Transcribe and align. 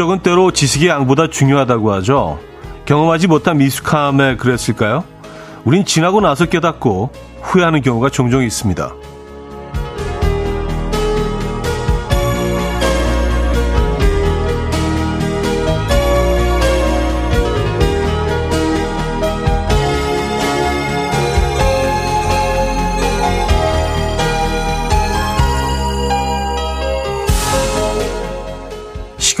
축적은 0.00 0.20
때로 0.20 0.50
지식의 0.50 0.88
양보다 0.88 1.26
중요하다고 1.26 1.92
하죠. 1.92 2.38
경험하지 2.86 3.26
못한 3.26 3.58
미숙함에 3.58 4.36
그랬을까요? 4.36 5.04
우린 5.66 5.84
지나고 5.84 6.22
나서 6.22 6.46
깨닫고 6.46 7.10
후회하는 7.42 7.82
경우가 7.82 8.08
종종 8.08 8.42
있습니다. 8.42 8.94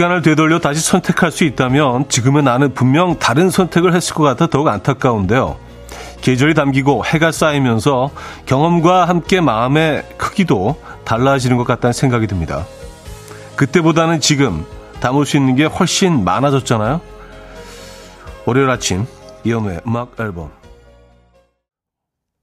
시간을 0.00 0.22
되돌려 0.22 0.58
다시 0.60 0.80
선택할 0.80 1.30
수 1.30 1.44
있다면 1.44 2.08
지금의 2.08 2.42
나는 2.42 2.72
분명 2.72 3.18
다른 3.18 3.50
선택을 3.50 3.94
했을 3.94 4.14
것 4.14 4.22
같아 4.22 4.46
더욱 4.46 4.68
안타까운데요. 4.68 5.58
계절이 6.22 6.54
담기고 6.54 7.04
해가 7.04 7.32
쌓이면서 7.32 8.10
경험과 8.46 9.04
함께 9.04 9.42
마음의 9.42 10.04
크기도 10.16 10.80
달라지는 11.04 11.58
것 11.58 11.64
같다는 11.64 11.92
생각이 11.92 12.26
듭니다. 12.26 12.64
그때보다는 13.56 14.20
지금 14.20 14.64
담을 15.00 15.26
수 15.26 15.36
있는 15.36 15.54
게 15.54 15.66
훨씬 15.66 16.24
많아졌잖아요. 16.24 17.02
월요일 18.46 18.70
아침 18.70 19.04
이현우의 19.44 19.82
음악 19.86 20.14
앨범 20.18 20.59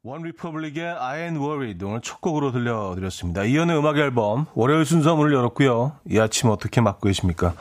원 0.08 0.22
리퍼블릭의 0.22 0.86
I 0.88 1.20
ain't 1.28 1.36
worried 1.38 1.84
오늘 1.84 2.00
첫 2.00 2.22
곡으로 2.22 2.54
들려드렸습니다. 2.54 3.44
이현우의 3.44 3.78
음악 3.78 3.98
앨범 3.98 4.46
월요일 4.54 4.86
순서 4.86 5.18
문을 5.18 5.34
열었고요. 5.34 5.98
이 6.10 6.18
아침 6.18 6.50
어떻게 6.50 6.80
맞고 6.80 7.10
계십니까? 7.10 7.54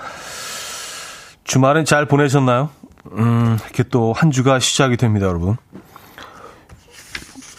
주말은 1.42 1.84
잘 1.84 2.06
보내셨나요? 2.06 2.70
음, 3.14 3.58
이렇게 3.64 3.82
또 3.82 4.12
한 4.12 4.30
주가 4.30 4.60
시작이 4.60 4.96
됩니다, 4.96 5.26
여러분. 5.26 5.56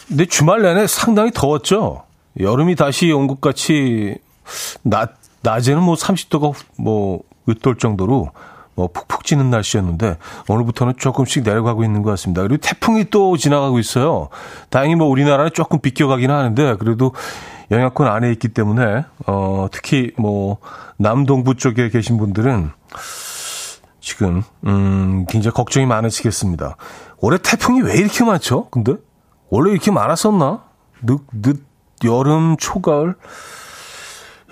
근데 0.08 0.24
주말 0.24 0.62
내내 0.62 0.86
상당히 0.86 1.32
더웠죠? 1.34 2.04
여름이 2.40 2.74
다시 2.74 3.12
온 3.12 3.26
것 3.26 3.42
같이 3.42 4.16
낮, 4.80 5.16
낮에는 5.42 5.82
뭐 5.82 5.96
30도가 5.96 6.54
뭐 6.78 7.20
으떨 7.46 7.76
정도로 7.76 8.30
뭐 8.78 8.88
푹푹 8.92 9.24
찌는 9.24 9.50
날씨였는데 9.50 10.18
오늘부터는 10.48 10.94
조금씩 10.98 11.42
내려가고 11.42 11.82
있는 11.82 12.02
것 12.02 12.10
같습니다. 12.10 12.42
그리고 12.42 12.58
태풍이 12.58 13.06
또 13.10 13.36
지나가고 13.36 13.80
있어요. 13.80 14.28
다행히 14.70 14.94
뭐 14.94 15.08
우리나라는 15.08 15.50
조금 15.52 15.80
비껴가기는 15.80 16.32
하는데 16.32 16.76
그래도 16.76 17.12
영향권 17.72 18.06
안에 18.06 18.30
있기 18.32 18.48
때문에 18.48 19.04
어 19.26 19.66
특히 19.72 20.12
뭐 20.16 20.58
남동부 20.96 21.56
쪽에 21.56 21.88
계신 21.88 22.18
분들은 22.18 22.70
지금 24.00 24.44
음 24.64 25.26
굉장히 25.28 25.54
걱정이 25.54 25.84
많으시겠습니다. 25.84 26.76
올해 27.18 27.36
태풍이 27.38 27.82
왜 27.82 27.94
이렇게 27.96 28.22
많죠? 28.22 28.70
근데 28.70 28.94
원래 29.50 29.72
이렇게 29.72 29.90
많았었나? 29.90 30.62
늦, 31.02 31.18
늦 31.32 31.64
여름 32.04 32.56
초가을 32.56 33.16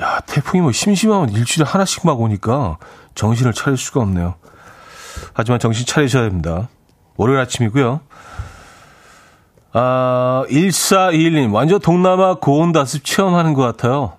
야 0.03 0.21
태풍이 0.27 0.63
뭐 0.63 0.73
심심하면 0.73 1.31
일주일에 1.31 1.65
하나씩 1.65 2.05
막 2.05 2.21
오니까 2.21 2.79
정신을 3.17 3.53
차릴 3.53 3.77
수가 3.77 4.01
없네요. 4.01 4.37
하지만 5.35 5.59
정신 5.59 5.85
차리셔야 5.85 6.23
됩니다. 6.23 6.69
월요일 7.17 7.41
아침이고요. 7.41 8.01
아, 9.73 10.45
1421님, 10.49 11.53
완전 11.53 11.81
동남아 11.81 12.35
고온다습 12.35 13.05
체험하는 13.05 13.55
것 13.55 13.63
같아요. 13.63 14.13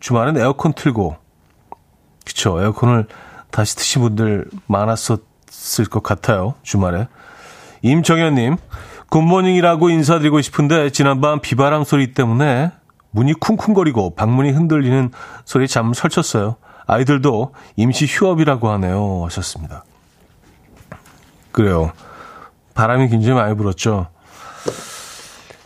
주말엔 0.00 0.36
에어컨 0.38 0.72
틀고. 0.72 1.16
그쵸, 2.24 2.60
에어컨을 2.60 3.06
다시 3.50 3.76
트신 3.76 4.02
분들 4.02 4.46
많았었을 4.66 5.84
것 5.90 6.02
같아요. 6.02 6.54
주말에. 6.62 7.08
임정현님, 7.82 8.56
굿모닝이라고 9.10 9.90
인사드리고 9.90 10.40
싶은데, 10.40 10.90
지난밤 10.90 11.40
비바람 11.40 11.84
소리 11.84 12.12
때문에 12.12 12.72
문이 13.10 13.34
쿵쿵거리고 13.34 14.14
방문이 14.14 14.50
흔들리는 14.50 15.10
소리 15.44 15.68
잠 15.68 15.92
설쳤어요. 15.92 16.56
아이들도 16.86 17.54
임시 17.76 18.06
휴업이라고 18.06 18.68
하네요. 18.70 19.24
하셨습니다. 19.24 19.84
그래요. 21.52 21.92
바람이 22.74 23.08
굉장히 23.08 23.40
많이 23.40 23.56
불었죠. 23.56 24.08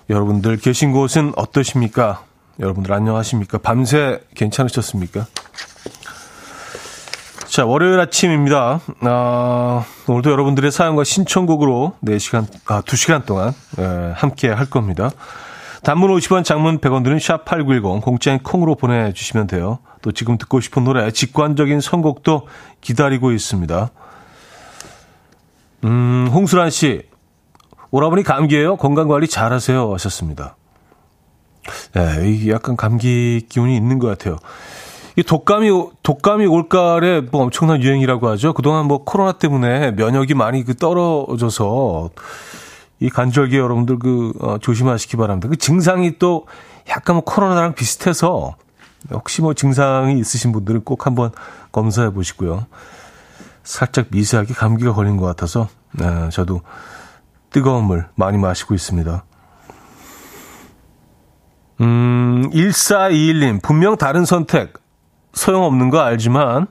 여러분들 0.08 0.56
계신 0.56 0.92
곳은 0.92 1.32
어떠십니까? 1.36 2.25
여러분들 2.58 2.92
안녕하십니까? 2.92 3.58
밤새 3.58 4.20
괜찮으셨습니까? 4.34 5.26
자, 7.47 7.64
월요일 7.64 7.98
아침입니다. 7.98 8.81
아, 9.00 9.84
오늘도 10.06 10.31
여러분들의 10.31 10.70
사연과 10.70 11.02
신청곡으로 11.02 11.97
4시간, 12.04 12.47
아, 12.66 12.81
2시간 12.82 13.26
동안 13.26 13.52
예, 13.78 14.12
함께 14.14 14.48
할 14.48 14.66
겁니다. 14.66 15.10
단문 15.82 16.10
50원, 16.10 16.44
장문 16.44 16.78
100원 16.78 17.04
드는 17.04 17.18
샵8910, 17.18 18.02
공짜인 18.02 18.38
콩으로 18.42 18.74
보내주시면 18.74 19.46
돼요. 19.46 19.78
또 20.02 20.12
지금 20.12 20.36
듣고 20.36 20.60
싶은 20.60 20.84
노래, 20.84 21.10
직관적인 21.10 21.80
선곡도 21.80 22.46
기다리고 22.80 23.32
있습니다. 23.32 23.90
음, 25.84 26.28
홍수란 26.32 26.70
씨, 26.70 27.02
오라버니 27.90 28.22
감기예요? 28.22 28.76
건강관리 28.76 29.26
잘하세요. 29.26 29.92
하셨습니다. 29.94 30.56
네, 31.94 32.30
이게 32.30 32.52
약간 32.52 32.76
감기 32.76 33.46
기운이 33.48 33.74
있는 33.74 33.98
것 33.98 34.06
같아요. 34.08 34.36
이 35.16 35.22
독감이, 35.22 35.69
독감이 36.02 36.46
올가을에 36.46 37.22
뭐 37.22 37.42
엄청난 37.42 37.82
유행이라고 37.82 38.28
하죠. 38.28 38.52
그동안 38.52 38.86
뭐 38.86 39.04
코로나 39.04 39.32
때문에 39.32 39.92
면역이 39.92 40.34
많이 40.34 40.62
그 40.62 40.74
떨어져서 40.74 42.10
이 43.00 43.09
관절기 43.09 43.56
여러분들 43.56 43.99
그 43.99 44.33
어, 44.41 44.59
조심하시기 44.59 45.16
바랍니다. 45.16 45.49
그 45.49 45.56
증상이 45.56 46.19
또 46.19 46.47
약간 46.88 47.16
뭐 47.16 47.25
코로나랑 47.25 47.75
비슷해서 47.75 48.56
혹시 49.11 49.41
뭐 49.41 49.55
증상이 49.55 50.19
있으신 50.19 50.53
분들은 50.53 50.84
꼭 50.84 51.06
한번 51.06 51.31
검사해 51.72 52.11
보시고요. 52.11 52.66
살짝 53.62 54.06
미세하게 54.11 54.55
감기가 54.55 54.93
걸린 54.93 55.16
것 55.16 55.25
같아서 55.27 55.69
네, 55.93 56.28
저도 56.31 56.61
뜨거운 57.50 57.84
물 57.84 58.06
많이 58.15 58.38
마시고 58.38 58.75
있습니다. 58.75 59.25
음, 61.81 62.50
1421님, 62.53 63.62
분명 63.62 63.97
다른 63.97 64.27
선택, 64.27 64.75
소용없는 65.32 65.88
거 65.88 66.00
알지만, 66.00 66.67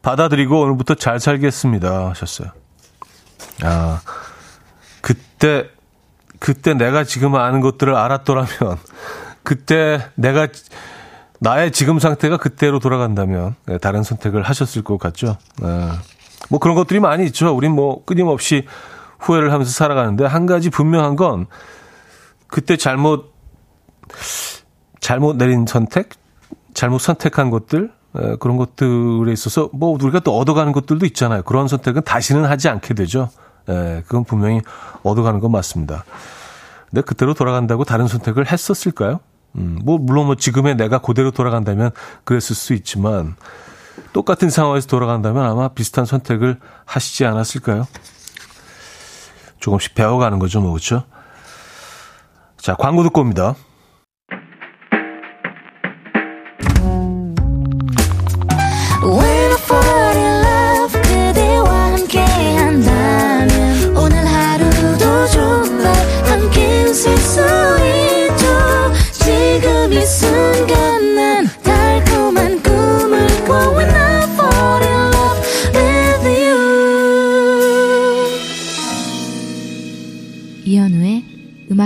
받아들이고 0.00 0.58
오늘부터 0.58 0.94
잘 0.94 1.20
살겠습니다. 1.20 2.08
하셨어요. 2.08 2.48
아, 3.62 4.00
그때, 5.00 5.68
그때 6.38 6.74
내가 6.74 7.04
지금 7.04 7.34
아는 7.34 7.60
것들을 7.60 7.94
알았더라면, 7.94 8.48
그때 9.42 10.06
내가, 10.14 10.48
나의 11.38 11.72
지금 11.72 11.98
상태가 11.98 12.36
그때로 12.36 12.78
돌아간다면, 12.78 13.54
네, 13.66 13.78
다른 13.78 14.02
선택을 14.02 14.42
하셨을 14.42 14.82
것 14.82 14.98
같죠. 14.98 15.36
네. 15.62 15.88
뭐 16.48 16.58
그런 16.58 16.74
것들이 16.76 17.00
많이 17.00 17.24
있죠. 17.26 17.54
우린 17.54 17.72
뭐 17.72 18.04
끊임없이 18.04 18.66
후회를 19.18 19.52
하면서 19.52 19.70
살아가는데, 19.70 20.24
한 20.24 20.46
가지 20.46 20.70
분명한 20.70 21.16
건, 21.16 21.46
그때 22.46 22.76
잘못, 22.76 23.32
잘못 25.00 25.36
내린 25.36 25.66
선택, 25.66 26.10
잘못 26.74 26.98
선택한 26.98 27.50
것들, 27.50 27.92
에, 28.16 28.36
그런 28.36 28.56
것들에 28.56 29.32
있어서 29.32 29.70
뭐 29.72 29.90
우리가 29.90 30.20
또 30.20 30.36
얻어가는 30.36 30.72
것들도 30.72 31.06
있잖아요. 31.06 31.42
그런 31.42 31.68
선택은 31.68 32.02
다시는 32.02 32.44
하지 32.44 32.68
않게 32.68 32.94
되죠. 32.94 33.30
예, 33.68 34.02
그건 34.06 34.24
분명히 34.24 34.62
얻어가는 35.02 35.40
건 35.40 35.52
맞습니다. 35.52 36.04
근데 36.88 37.02
그대로 37.02 37.34
돌아간다고 37.34 37.84
다른 37.84 38.08
선택을 38.08 38.50
했었을까요? 38.50 39.20
음, 39.56 39.78
뭐, 39.84 39.98
물론 39.98 40.26
뭐 40.26 40.34
지금의 40.34 40.76
내가 40.76 40.98
그대로 40.98 41.30
돌아간다면 41.30 41.90
그랬을 42.24 42.54
수 42.54 42.72
있지만 42.74 43.36
똑같은 44.12 44.50
상황에서 44.50 44.86
돌아간다면 44.86 45.44
아마 45.44 45.68
비슷한 45.68 46.04
선택을 46.04 46.58
하시지 46.84 47.24
않았을까요? 47.24 47.86
조금씩 49.58 49.94
배워가는 49.94 50.38
거죠, 50.38 50.60
뭐, 50.60 50.72
그렇죠? 50.72 51.04
자, 52.56 52.74
광고 52.74 53.02
듣고 53.02 53.20
옵니다. 53.20 53.54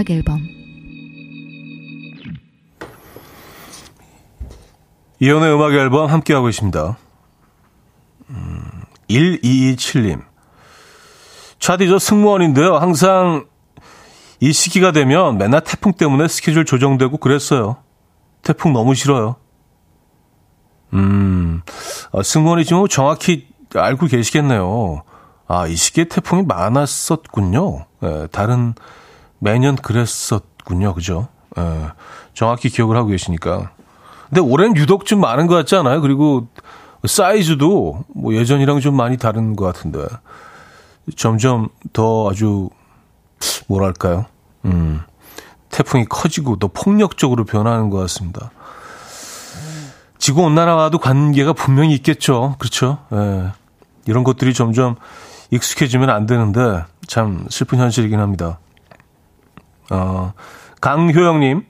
음악 0.05 0.11
앨범 0.11 0.47
이현우의 5.21 5.55
음악 5.55 5.73
앨범 5.73 6.11
함께하고 6.11 6.49
있습니다. 6.51 6.99
음, 8.31 8.83
1227님. 9.09 10.23
차디 11.59 11.89
저 11.89 11.99
승무원인데요. 11.99 12.77
항상 12.77 13.47
이 14.41 14.53
시기가 14.53 14.93
되면 14.93 15.39
맨날 15.39 15.63
태풍 15.63 15.93
때문에 15.93 16.29
스케줄 16.29 16.67
조정되고 16.67 17.17
그랬어요. 17.17 17.77
태풍 18.43 18.75
너무 18.75 18.95
싫어요. 18.95 19.37
음, 20.93 21.63
아, 22.13 22.23
승무원이지만 22.23 22.89
정확히 22.91 23.49
알고 23.75 24.07
계시겠네요. 24.07 25.03
아, 25.47 25.67
이 25.67 25.77
시기에 25.77 26.05
태풍이 26.05 26.43
많았었군요. 26.43 27.87
예, 28.03 28.29
다른 28.31 28.75
매년 29.45 29.77
그랬었군요. 29.77 30.95
그죠? 30.95 31.29
예, 31.59 31.89
정확히 32.33 32.71
기억을 32.71 32.97
하고 32.97 33.09
계시니까. 33.09 33.73
근데 34.31 34.41
올해는 34.41 34.75
유독 34.77 35.05
좀 35.05 35.21
많은 35.21 35.47
것 35.47 35.55
같지 35.55 35.77
않아요? 35.77 36.01
그리고 36.01 36.49
사이즈도 37.07 38.05
뭐 38.09 38.35
예전이랑 38.35 38.81
좀 38.81 38.97
많이 38.97 39.19
다른 39.19 39.55
것 39.55 39.67
같은데. 39.67 40.07
점점 41.15 41.69
더 41.93 42.31
아주, 42.31 42.71
뭐랄까요? 43.69 44.25
음, 44.65 45.03
태풍이 45.69 46.07
커지고 46.07 46.57
더 46.57 46.69
폭력적으로 46.69 47.45
변하는 47.45 47.91
것 47.91 47.99
같습니다. 47.99 48.51
지구 50.17 50.41
온난화와도 50.41 50.99
관계가 50.99 51.53
분명히 51.53 51.93
있겠죠. 51.97 52.57
그렇죠? 52.59 52.97
예. 53.13 53.53
이런 54.07 54.25
것들이 54.25 54.55
점점 54.55 54.97
익숙해지면 55.51 56.09
안 56.09 56.25
되는데 56.25 56.85
참 57.07 57.45
슬픈 57.51 57.79
현실이긴 57.79 58.19
합니다. 58.21 58.59
어, 59.91 60.33
강효영님, 60.81 61.67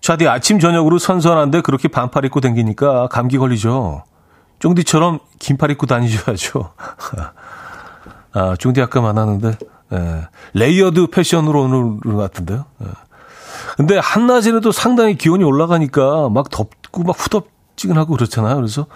차디 0.00 0.28
아침 0.28 0.58
저녁으로 0.58 0.98
선선한데 0.98 1.60
그렇게 1.60 1.88
반팔 1.88 2.24
입고 2.26 2.40
댕기니까 2.40 3.08
감기 3.08 3.38
걸리죠. 3.38 4.04
쫑디처럼 4.58 5.20
긴팔 5.38 5.70
입고 5.72 5.86
다니셔야죠. 5.86 6.72
아, 8.34 8.56
쫑디 8.58 8.80
아까 8.80 9.00
만났는데 9.00 9.56
예, 9.92 10.28
layered 10.54 11.08
패션으로 11.08 12.00
것 12.00 12.16
같은데요. 12.16 12.64
예. 12.82 12.86
근데 13.76 13.98
한낮에도 13.98 14.72
상당히 14.72 15.16
기온이 15.16 15.44
올라가니까 15.44 16.28
막 16.28 16.50
덥고 16.50 17.02
막 17.04 17.16
후덥지근하고 17.18 18.14
그렇잖아요. 18.14 18.56
그래서 18.56 18.86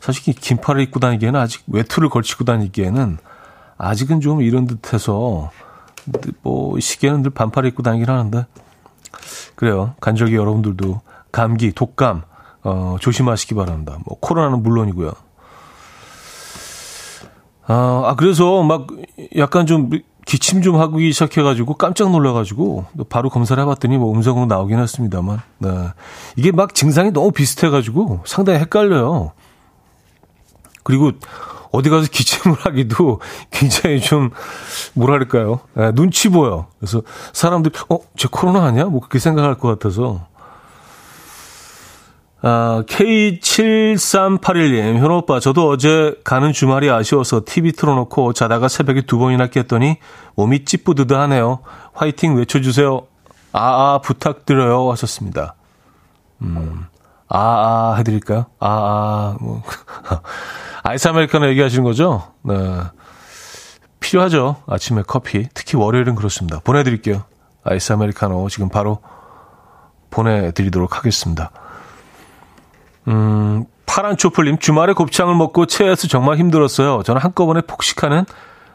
사실 0.00 0.34
긴팔을 0.34 0.82
입고 0.82 1.00
다니기에는 1.00 1.38
아직 1.38 1.62
외투를 1.66 2.08
걸치고 2.08 2.44
다니기에는 2.44 3.18
아직은 3.76 4.20
좀 4.20 4.42
이런 4.42 4.66
듯해서 4.66 5.50
뭐 6.42 6.78
시계는 6.78 7.22
늘 7.22 7.30
반팔 7.30 7.66
입고 7.66 7.82
다니긴 7.82 8.08
하는데 8.08 8.46
그래요. 9.54 9.94
간절히 10.00 10.34
여러분들도 10.34 11.00
감기, 11.32 11.72
독감 11.72 12.22
어, 12.62 12.96
조심하시기 13.00 13.54
바랍니다. 13.54 13.98
뭐 14.06 14.16
코로나는 14.20 14.62
물론이고요. 14.62 15.12
아, 17.66 18.02
아 18.06 18.14
그래서 18.16 18.62
막 18.62 18.86
약간 19.36 19.66
좀 19.66 19.90
기침 20.26 20.62
좀 20.62 20.76
하기 20.80 21.12
시작해가지고 21.12 21.74
깜짝 21.74 22.10
놀라가지고 22.10 22.86
바로 23.08 23.28
검사를 23.28 23.62
해봤더니 23.62 23.98
뭐 23.98 24.12
음성으로 24.14 24.46
나오긴 24.46 24.78
했습니다만 24.78 25.40
네. 25.58 25.68
이게 26.36 26.50
막 26.50 26.74
증상이 26.74 27.10
너무 27.10 27.30
비슷해가지고 27.30 28.20
상당히 28.24 28.58
헷갈려요. 28.60 29.32
그리고 30.82 31.12
어디 31.74 31.90
가서 31.90 32.08
기침을 32.10 32.56
하기도 32.60 33.20
굉장히 33.50 34.00
좀 34.00 34.30
뭐랄까요 34.94 35.60
네, 35.74 35.92
눈치 35.92 36.28
보여. 36.28 36.68
그래서 36.78 37.02
사람들이 37.32 37.74
어제 37.88 38.28
코로나 38.30 38.64
아니야? 38.64 38.84
뭐 38.84 39.00
그렇게 39.00 39.18
생각할 39.18 39.56
것 39.56 39.68
같아서 39.68 40.28
아, 42.46 42.82
K7381님, 42.86 44.98
현호 44.98 45.16
오빠, 45.16 45.40
저도 45.40 45.70
어제 45.70 46.14
가는 46.24 46.52
주말이 46.52 46.90
아쉬워서 46.90 47.40
TV 47.46 47.72
틀어놓고 47.72 48.34
자다가 48.34 48.68
새벽에 48.68 49.00
두 49.00 49.16
번이나 49.16 49.46
깼더니 49.46 49.96
몸이 50.34 50.66
찌뿌드드 50.66 51.14
하네요. 51.14 51.60
화이팅 51.94 52.36
외쳐주세요. 52.36 53.06
아아, 53.52 53.94
아, 53.94 54.00
부탁드려요. 54.02 54.92
하셨습니다. 54.92 55.54
음, 56.42 56.84
아아, 57.28 57.40
아, 57.40 57.94
해드릴까요? 57.96 58.44
아아, 58.60 58.68
아, 58.68 59.38
뭐. 59.40 59.62
아이스 60.86 61.08
아메리카노 61.08 61.48
얘기하시는 61.48 61.82
거죠? 61.82 62.22
네. 62.42 62.54
필요하죠. 64.00 64.56
아침에 64.66 65.02
커피. 65.06 65.48
특히 65.54 65.78
월요일은 65.78 66.14
그렇습니다. 66.14 66.60
보내드릴게요. 66.62 67.24
아이스 67.64 67.94
아메리카노 67.94 68.50
지금 68.50 68.68
바로 68.68 68.98
보내드리도록 70.10 70.98
하겠습니다. 70.98 71.50
음, 73.08 73.64
파란 73.86 74.18
초플님, 74.18 74.58
주말에 74.58 74.92
곱창을 74.92 75.34
먹고 75.34 75.64
체해서 75.64 76.06
정말 76.06 76.36
힘들었어요. 76.36 77.02
저는 77.02 77.22
한꺼번에 77.22 77.62
폭식하는 77.62 78.26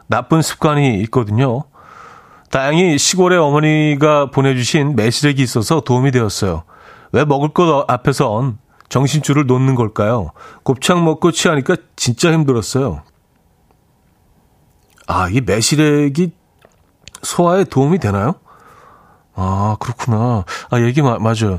나쁜 0.08 0.42
습관이 0.42 0.98
있거든요. 1.02 1.62
다행히 2.50 2.98
시골에 2.98 3.36
어머니가 3.36 4.32
보내주신 4.32 4.96
매실액이 4.96 5.40
있어서 5.40 5.80
도움이 5.80 6.10
되었어요. 6.10 6.64
왜 7.12 7.24
먹을 7.24 7.50
것 7.50 7.84
앞에선 7.86 8.58
정신줄을 8.90 9.46
놓는 9.46 9.74
걸까요? 9.76 10.32
곱창 10.62 11.04
먹고 11.04 11.32
취하니까 11.32 11.76
진짜 11.96 12.30
힘들었어요. 12.32 13.02
아, 15.06 15.28
이 15.30 15.40
매실액이 15.40 16.32
소화에 17.22 17.64
도움이 17.64 17.98
되나요? 17.98 18.34
아, 19.34 19.76
그렇구나. 19.80 20.44
아, 20.70 20.80
얘기 20.80 21.00
마, 21.02 21.18
맞아요. 21.18 21.58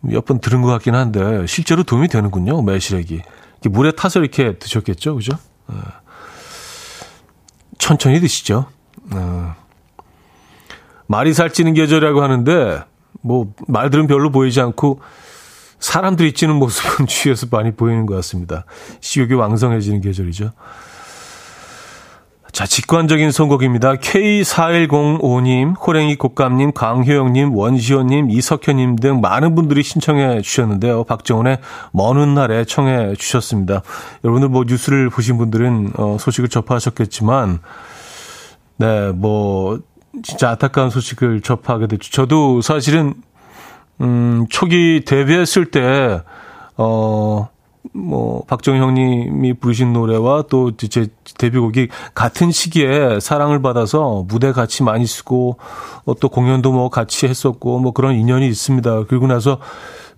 몇 0.00 0.24
번 0.24 0.40
들은 0.40 0.62
것 0.62 0.68
같긴 0.68 0.94
한데 0.94 1.46
실제로 1.46 1.82
도움이 1.84 2.08
되는군요. 2.08 2.62
매실액이. 2.62 3.22
물에 3.70 3.92
타서 3.92 4.20
이렇게 4.20 4.58
드셨겠죠, 4.58 5.14
그죠? 5.16 5.32
어. 5.68 5.74
천천히 7.78 8.20
드시죠. 8.20 8.66
어. 9.12 9.54
말이 11.06 11.32
살찌는 11.34 11.74
계절이라고 11.74 12.22
하는데 12.22 12.82
뭐 13.20 13.52
말들은 13.68 14.06
별로 14.08 14.30
보이지 14.30 14.60
않고 14.60 15.00
사람들이 15.82 16.32
찌는 16.32 16.54
모습은 16.56 17.06
주위에서 17.08 17.48
많이 17.50 17.72
보이는 17.72 18.06
것 18.06 18.14
같습니다. 18.16 18.64
식욕이 19.00 19.34
왕성해지는 19.34 20.00
계절이죠. 20.00 20.52
자, 22.52 22.66
직관적인 22.66 23.32
선곡입니다. 23.32 23.94
K4105님, 23.94 25.74
호랭이 25.84 26.16
곡감님, 26.16 26.72
강효영님, 26.72 27.56
원시호님, 27.56 28.30
이석현님 28.30 28.96
등 28.96 29.20
많은 29.22 29.54
분들이 29.54 29.82
신청해 29.82 30.42
주셨는데요. 30.42 31.04
박정훈의 31.04 31.58
먼 31.92 32.34
날에 32.34 32.64
청해 32.64 33.14
주셨습니다. 33.16 33.82
여러분들 34.22 34.50
뭐 34.50 34.64
뉴스를 34.68 35.08
보신 35.08 35.38
분들은 35.38 35.94
어, 35.96 36.16
소식을 36.20 36.50
접하셨겠지만, 36.50 37.60
네, 38.76 39.12
뭐, 39.12 39.80
진짜 40.22 40.50
안타까운 40.50 40.90
소식을 40.90 41.40
접하게 41.40 41.86
됐죠. 41.86 42.10
저도 42.10 42.60
사실은, 42.60 43.14
음, 44.00 44.46
초기 44.50 45.02
데뷔했을 45.04 45.70
때, 45.70 46.22
어, 46.76 47.48
뭐 47.94 48.44
박정희 48.44 48.78
형님이 48.78 49.54
부르신 49.54 49.92
노래와 49.92 50.44
또 50.48 50.70
제 50.76 51.08
데뷔곡이 51.38 51.88
같은 52.14 52.50
시기에 52.50 53.18
사랑을 53.20 53.60
받아서 53.60 54.24
무대 54.28 54.52
같이 54.52 54.82
많이 54.82 55.04
쓰고 55.04 55.58
어, 56.04 56.14
또 56.14 56.28
공연도 56.28 56.72
뭐 56.72 56.88
같이 56.88 57.26
했었고 57.26 57.80
뭐 57.80 57.92
그런 57.92 58.14
인연이 58.14 58.46
있습니다. 58.48 59.04
그리고 59.08 59.26
나서 59.26 59.58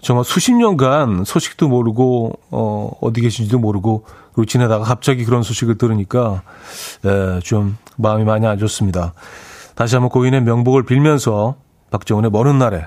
정말 0.01 0.25
수십 0.25 0.53
년간 0.53 1.25
소식도 1.25 1.69
모르고 1.69 2.39
어 2.51 2.91
어디 3.01 3.23
계신지도 3.23 3.59
모르고 3.59 4.05
그리고 4.35 4.45
지내다가 4.45 4.85
갑자기 4.85 5.25
그런 5.25 5.43
소식을 5.43 5.79
들으니까 5.79 6.43
예, 7.07 7.41
좀 7.43 7.79
마음이 7.97 8.25
많이 8.25 8.47
안 8.47 8.59
좋습니다. 8.59 9.15
다시 9.75 9.95
한번 9.95 10.11
고인의 10.11 10.43
명복을 10.43 10.85
빌면서 10.85 11.57
박정훈의 11.91 12.31
먼 12.31 12.59
날에 12.59 12.87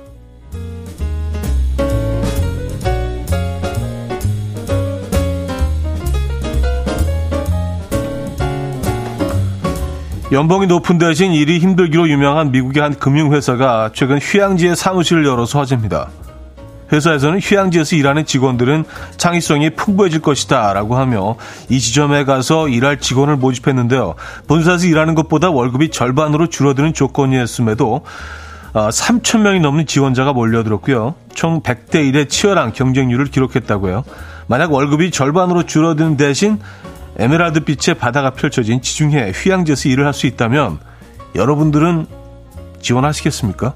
연봉이 10.31 10.65
높은 10.65 10.97
대신 10.97 11.33
일이 11.33 11.59
힘들기로 11.59 12.07
유명한 12.07 12.51
미국의 12.51 12.81
한 12.81 12.97
금융회사가 12.97 13.91
최근 13.93 14.17
휴양지에 14.17 14.75
사무실을 14.75 15.25
열어서 15.25 15.59
화제입니다. 15.59 16.07
회사에서는 16.93 17.39
휴양지에서 17.39 17.97
일하는 17.97 18.25
직원들은 18.25 18.85
창의성이 19.17 19.71
풍부해질 19.71 20.21
것이다 20.21 20.71
라고 20.71 20.95
하며 20.95 21.35
이 21.67 21.81
지점에 21.81 22.23
가서 22.23 22.69
일할 22.69 22.99
직원을 22.99 23.35
모집했는데요. 23.35 24.15
본사에서 24.47 24.87
일하는 24.87 25.15
것보다 25.15 25.51
월급이 25.51 25.91
절반으로 25.91 26.47
줄어드는 26.47 26.93
조건이었음에도 26.93 28.01
어, 28.73 28.87
3천 28.87 29.41
명이 29.41 29.59
넘는 29.59 29.85
지원자가 29.85 30.31
몰려들었고요. 30.31 31.15
총 31.33 31.61
100대 31.61 32.09
1의 32.09 32.29
치열한 32.29 32.71
경쟁률을 32.71 33.25
기록했다고요. 33.25 34.05
만약 34.47 34.71
월급이 34.71 35.11
절반으로 35.11 35.63
줄어드는 35.63 36.15
대신 36.15 36.57
에메랄드 37.17 37.61
빛의 37.61 37.95
바다가 37.97 38.31
펼쳐진 38.31 38.81
지중해 38.81 39.31
휴양지에서 39.35 39.89
일을 39.89 40.05
할 40.05 40.13
수 40.13 40.27
있다면 40.27 40.79
여러분들은 41.35 42.07
지원하시겠습니까? 42.81 43.73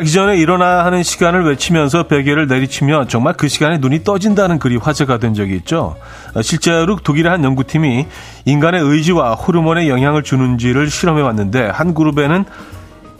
자기 0.00 0.12
전에 0.12 0.38
일어나야 0.38 0.86
하는 0.86 1.02
시간을 1.02 1.44
외치면서 1.44 2.04
베개를 2.04 2.46
내리치면 2.46 3.08
정말 3.08 3.34
그 3.34 3.48
시간에 3.48 3.76
눈이 3.76 4.02
떠진다는 4.02 4.58
글이 4.58 4.78
화제가 4.78 5.18
된 5.18 5.34
적이 5.34 5.56
있죠. 5.56 5.94
실제로 6.40 6.96
독일의 6.96 7.30
한 7.30 7.44
연구팀이 7.44 8.06
인간의 8.46 8.80
의지와 8.80 9.34
호르몬에 9.34 9.90
영향을 9.90 10.22
주는지를 10.22 10.88
실험해 10.88 11.20
왔는데 11.20 11.66
한 11.66 11.92
그룹에는 11.92 12.46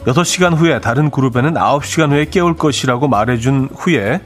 6시간 0.07 0.57
후에 0.57 0.81
다른 0.81 1.11
그룹에는 1.11 1.53
9시간 1.53 2.09
후에 2.09 2.25
깨울 2.25 2.55
것이라고 2.55 3.07
말해준 3.07 3.69
후에 3.75 4.19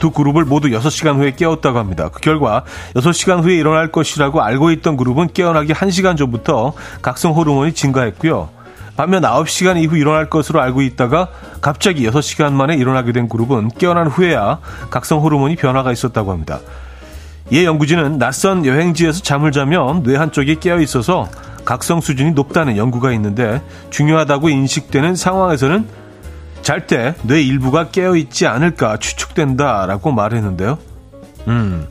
두 0.00 0.10
그룹을 0.10 0.44
모두 0.46 0.70
6시간 0.70 1.14
후에 1.14 1.30
깨웠다고 1.36 1.78
합니다. 1.78 2.08
그 2.12 2.18
결과 2.18 2.64
6시간 2.96 3.44
후에 3.44 3.54
일어날 3.54 3.92
것이라고 3.92 4.42
알고 4.42 4.72
있던 4.72 4.96
그룹은 4.96 5.28
깨어나기 5.32 5.72
1시간 5.72 6.16
전부터 6.16 6.72
각성 7.02 7.34
호르몬이 7.34 7.72
증가했고요. 7.72 8.63
반면 8.96 9.22
9시간 9.22 9.82
이후 9.82 9.96
일어날 9.96 10.30
것으로 10.30 10.60
알고 10.60 10.82
있다가 10.82 11.28
갑자기 11.60 12.08
6시간 12.08 12.52
만에 12.52 12.74
일어나게 12.76 13.12
된 13.12 13.28
그룹은 13.28 13.70
깨어난 13.70 14.06
후에야 14.06 14.60
각성 14.90 15.20
호르몬이 15.20 15.56
변화가 15.56 15.90
있었다고 15.92 16.30
합니다. 16.30 16.60
이 17.50 17.64
연구진은 17.64 18.18
낯선 18.18 18.64
여행지에서 18.64 19.20
잠을 19.22 19.52
자면 19.52 20.02
뇌 20.02 20.16
한쪽이 20.16 20.60
깨어 20.60 20.80
있어서 20.80 21.28
각성 21.64 22.00
수준이 22.00 22.32
높다는 22.32 22.76
연구가 22.76 23.12
있는데 23.12 23.62
중요하다고 23.90 24.48
인식되는 24.48 25.16
상황에서는 25.16 25.86
잘 26.62 26.86
때 26.86 27.14
뇌 27.24 27.42
일부가 27.42 27.88
깨어 27.88 28.16
있지 28.16 28.46
않을까 28.46 28.96
추측된다라고 28.98 30.12
말했는데요. 30.12 30.78
음, 31.48 31.86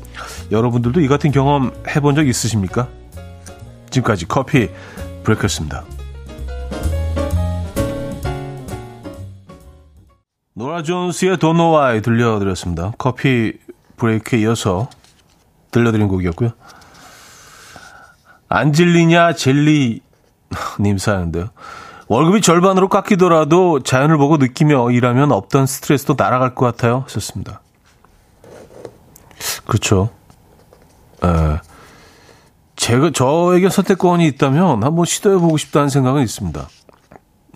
여러분들도 0.52 1.00
이 1.02 1.08
같은 1.08 1.32
경험 1.32 1.72
해본 1.88 2.16
적 2.16 2.28
있으십니까? 2.28 2.88
지금까지 3.92 4.26
커피 4.26 4.70
브레이크였습니다. 5.24 5.84
노라 10.56 10.84
존스의 10.84 11.38
Why 11.42 12.02
들려드렸습니다. 12.02 12.92
커피 13.00 13.54
브레이크에 13.98 14.42
이어서 14.42 14.88
들려드린 15.72 16.08
곡이었고요. 16.08 16.52
안질리냐 18.50 19.34
젤리 19.34 20.02
님 20.80 20.98
사는데요. 21.00 21.50
월급이 22.08 22.42
절반으로 22.42 22.88
깎이더라도 22.90 23.82
자연을 23.82 24.18
보고 24.18 24.38
느끼며 24.38 24.92
일하면 24.92 25.32
없던 25.32 25.66
스트레스도 25.66 26.14
날아갈 26.16 26.54
것 26.54 26.66
같아요. 26.66 27.02
하셨습니다. 27.08 27.62
그렇죠. 29.66 30.12
에, 31.24 31.60
제가 32.76 33.10
저에게 33.10 33.70
선택권이 33.70 34.28
있다면 34.28 34.84
한번 34.84 35.06
시도해 35.06 35.40
보고 35.40 35.58
싶다는 35.58 35.90
생각은 35.90 36.22
있습니다. 36.22 36.68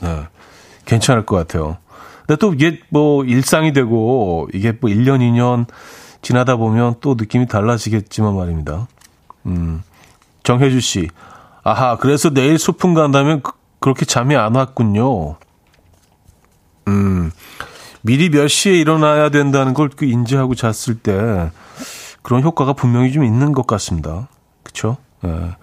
네, 0.01 0.27
괜찮을 0.85 1.27
것 1.27 1.35
같아요. 1.35 1.77
근데 2.27 2.38
또 2.39 2.53
이게 2.53 2.79
뭐 2.89 3.24
일상이 3.24 3.72
되고 3.72 4.50
이게 4.53 4.74
뭐 4.74 4.89
1년, 4.89 5.19
2년 5.19 5.65
지나다 6.22 6.57
보면 6.57 6.96
또 7.00 7.15
느낌이 7.17 7.48
달라지겠지만 7.48 8.36
말입니다. 8.36 8.88
음. 9.46 9.81
정혜주 10.43 10.81
씨. 10.81 11.07
아하, 11.63 11.98
그래서 11.98 12.29
내일 12.29 12.60
소풍 12.60 12.93
간다면 12.93 13.41
그, 13.41 13.53
렇게 13.89 14.05
잠이 14.05 14.36
안 14.36 14.55
왔군요. 14.55 15.38
음. 16.88 17.31
미리 18.01 18.29
몇 18.29 18.48
시에 18.48 18.74
일어나야 18.74 19.29
된다는 19.29 19.74
걸그 19.74 20.05
인지하고 20.05 20.55
잤을 20.55 21.00
때 21.00 21.51
그런 22.22 22.43
효과가 22.43 22.74
분명히 22.74 23.12
좀 23.12 23.24
있는 23.24 23.53
것 23.53 23.67
같습니다. 23.67 24.27
그쵸? 24.63 24.98
예. 25.25 25.55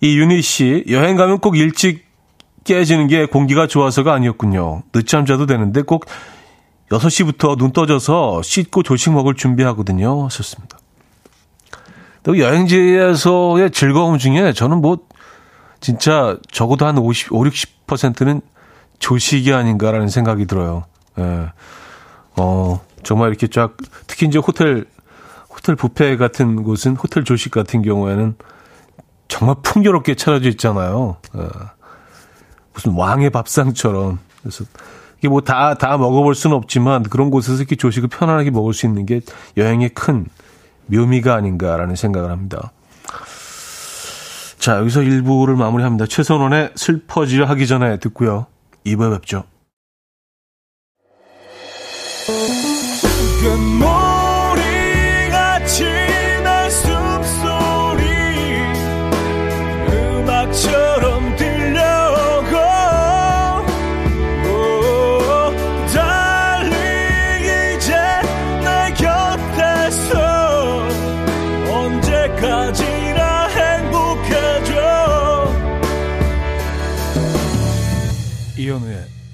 이 0.00 0.18
유니 0.18 0.42
씨, 0.42 0.84
여행 0.90 1.16
가면 1.16 1.38
꼭 1.38 1.56
일찍 1.56 2.11
깨지는 2.64 3.06
게 3.08 3.26
공기가 3.26 3.66
좋아서가 3.66 4.12
아니었군요. 4.12 4.82
늦잠 4.92 5.26
자도 5.26 5.46
되는데 5.46 5.82
꼭 5.82 6.06
6시부터 6.90 7.56
눈 7.56 7.72
떠져서 7.72 8.42
씻고 8.42 8.82
조식 8.82 9.12
먹을 9.12 9.34
준비하거든요. 9.34 10.24
하셨습니다. 10.26 10.78
또 12.22 12.38
여행지에서의 12.38 13.70
즐거움 13.70 14.18
중에 14.18 14.52
저는 14.52 14.80
뭐 14.80 14.98
진짜 15.80 16.36
적어도 16.50 16.86
한 16.86 16.96
50, 16.98 17.32
5, 17.32 17.44
60%는 17.44 18.40
조식이 19.00 19.52
아닌가라는 19.52 20.08
생각이 20.08 20.46
들어요. 20.46 20.84
예. 21.18 21.50
어, 22.36 22.80
정말 23.02 23.30
이렇게 23.30 23.48
쫙, 23.48 23.76
특히 24.06 24.26
이제 24.26 24.38
호텔, 24.38 24.84
호텔 25.50 25.74
뷔페 25.74 26.16
같은 26.16 26.62
곳은 26.62 26.96
호텔 26.96 27.24
조식 27.24 27.50
같은 27.50 27.82
경우에는 27.82 28.36
정말 29.26 29.56
풍요롭게 29.62 30.14
차려져 30.14 30.48
있잖아요. 30.50 31.16
예. 31.36 31.48
무슨 32.72 32.92
왕의 32.92 33.30
밥상처럼. 33.30 34.18
그래서 34.40 34.64
이게 35.18 35.28
뭐 35.28 35.40
다, 35.40 35.74
다 35.74 35.96
먹어볼 35.96 36.34
수는 36.34 36.56
없지만 36.56 37.04
그런 37.04 37.30
곳에서 37.30 37.58
이렇게 37.58 37.76
조식을 37.76 38.08
편안하게 38.08 38.50
먹을 38.50 38.74
수 38.74 38.86
있는 38.86 39.06
게 39.06 39.20
여행의 39.56 39.90
큰 39.90 40.26
묘미가 40.86 41.34
아닌가라는 41.34 41.94
생각을 41.94 42.30
합니다. 42.30 42.72
자, 44.58 44.78
여기서 44.78 45.00
1부를 45.00 45.56
마무리합니다. 45.56 46.06
최선원의 46.06 46.72
슬퍼지려 46.76 47.46
하기 47.46 47.66
전에 47.66 47.98
듣고요. 47.98 48.46
2부에 48.86 49.12
뵙죠. 49.12 49.44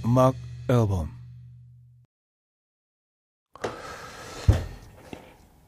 음악 0.09 0.35
앨범 0.71 1.11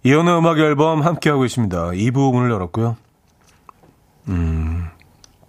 이연의 0.03 0.39
음악 0.39 0.59
앨범 0.59 1.03
함께하고 1.03 1.45
있습니다. 1.45 1.77
2부 1.91 2.33
문을 2.33 2.51
열었고요. 2.51 2.97
음, 4.29 4.89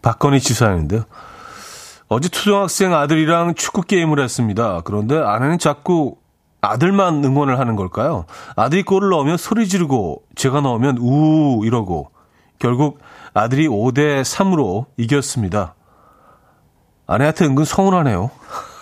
박건희 0.01 0.41
지사인데요. 0.41 1.05
어제 2.09 2.27
초등학생 2.27 2.93
아들이랑 2.93 3.55
축구 3.55 3.81
게임을 3.83 4.19
했습니다. 4.19 4.81
그런데 4.83 5.17
아내는 5.17 5.57
자꾸 5.57 6.17
아들만 6.59 7.23
응원을 7.23 7.59
하는 7.59 7.77
걸까요? 7.77 8.25
아들이 8.57 8.83
골을 8.83 9.07
넣으면 9.11 9.37
소리 9.37 9.69
지르고 9.69 10.23
제가 10.35 10.59
넣으면 10.59 10.97
우 10.99 11.65
이러고 11.65 12.11
결국 12.59 12.99
아들이 13.33 13.69
5대 13.69 14.23
3으로 14.23 14.87
이겼습니다. 14.97 15.75
아내한테 17.07 17.45
은근 17.45 17.63
서운하네요. 17.63 18.31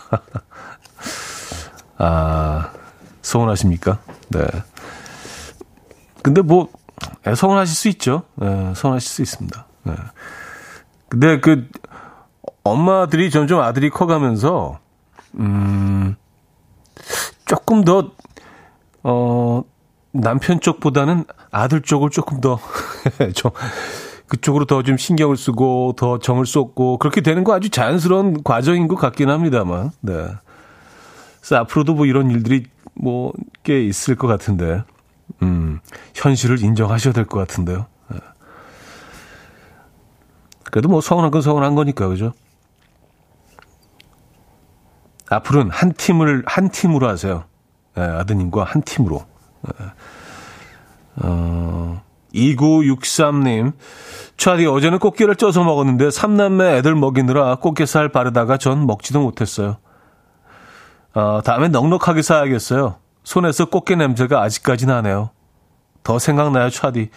아, 1.98 2.72
서운하십니까? 3.22 4.00
네. 4.30 4.46
근데 6.22 6.42
뭐, 6.42 6.70
예, 7.28 7.36
서운하실 7.36 7.76
수 7.76 7.88
있죠. 7.90 8.24
네, 8.36 8.74
서운하실 8.76 9.10
수 9.10 9.22
있습니다. 9.22 9.66
네. 9.84 9.94
근데 11.08 11.40
그, 11.40 11.68
엄마들이 12.64 13.32
점점 13.32 13.62
아들이 13.62 13.90
커가면서, 13.90 14.80
음, 15.36 16.16
조금 17.46 17.84
더, 17.84 18.12
어, 19.04 19.64
남편 20.12 20.60
쪽보다는 20.60 21.26
아들 21.52 21.82
쪽을 21.82 22.10
조금 22.10 22.42
더, 22.42 22.60
좀, 23.36 23.52
그쪽으로 24.30 24.66
더 24.66 24.82
좀 24.84 24.98
신경을 24.98 25.36
쓰고 25.38 25.96
더 25.98 26.20
정을 26.20 26.46
쏟고 26.46 26.98
그렇게 27.00 27.22
되는 27.22 27.44
거 27.44 27.54
아주 27.54 27.70
자연스러운 27.70 28.44
과정인 28.44 28.88
것 28.88 28.96
같긴 28.96 29.30
합니다만. 29.30 29.92
네. 30.02 30.14
그래서 31.40 31.58
앞으로도 31.58 31.96
뭐 31.96 32.06
이런 32.06 32.30
일들이 32.32 32.66
뭐 32.96 33.32
꽤 33.64 33.84
있을 33.84 34.16
것 34.16 34.28
같은데, 34.28 34.84
음, 35.42 35.80
현실을 36.16 36.62
인정하셔야 36.64 37.14
될 37.14 37.26
것 37.26 37.38
같은데요. 37.40 37.86
네. 38.12 38.18
그래도 40.72 40.90
뭐 40.90 41.02
서운한 41.02 41.32
건 41.32 41.42
서운한 41.42 41.76
거니까, 41.76 42.08
그죠? 42.08 42.34
앞으로는 45.30 45.72
한 45.72 45.94
팀을, 45.94 46.44
한 46.48 46.70
팀으로 46.70 47.08
하세요. 47.08 47.44
네, 47.96 48.04
아드님과 48.04 48.64
한 48.64 48.82
팀으로. 48.82 49.26
네. 49.62 49.86
어, 51.18 52.02
2963님. 52.34 53.74
차디 54.38 54.66
어제는 54.66 55.00
꽃게를 55.00 55.36
쪄서 55.36 55.64
먹었는데 55.64 56.12
삼남매 56.12 56.78
애들 56.78 56.96
먹이느라 56.96 57.56
꽃게살 57.56 58.10
바르다가 58.10 58.58
전 58.58 58.86
먹지도 58.86 59.22
못했어요. 59.22 59.78
어, 61.14 61.42
다음에 61.44 61.68
넉넉하게 61.68 62.22
사야겠어요. 62.22 62.96
손에서 63.24 63.66
꽃게 63.66 63.96
냄새가 63.96 64.42
아직까지 64.42 64.86
나네요. 64.86 65.32
더 66.04 66.18
생각나요, 66.20 66.70
차디. 66.70 67.10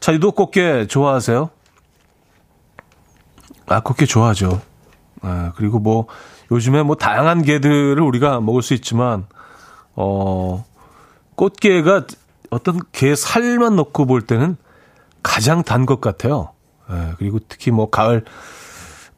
차디도 0.00 0.32
꽃게 0.32 0.86
좋아하세요? 0.88 1.50
아, 3.66 3.80
꽃게 3.80 4.06
좋아하죠. 4.06 4.60
아, 5.22 5.52
그리고 5.56 5.78
뭐, 5.78 6.06
요즘에 6.50 6.82
뭐 6.82 6.96
다양한 6.96 7.42
게들을 7.42 8.00
우리가 8.00 8.40
먹을 8.40 8.62
수 8.62 8.74
있지만, 8.74 9.26
어, 9.94 10.64
꽃게가 11.34 12.06
어떤 12.50 12.80
게 12.92 13.14
살만 13.16 13.76
넣고 13.76 14.06
볼 14.06 14.22
때는 14.22 14.56
가장 15.22 15.62
단 15.62 15.86
것 15.86 16.00
같아요. 16.00 16.50
예, 16.90 17.12
그리고 17.18 17.38
특히 17.48 17.70
뭐 17.70 17.90
가을 17.90 18.24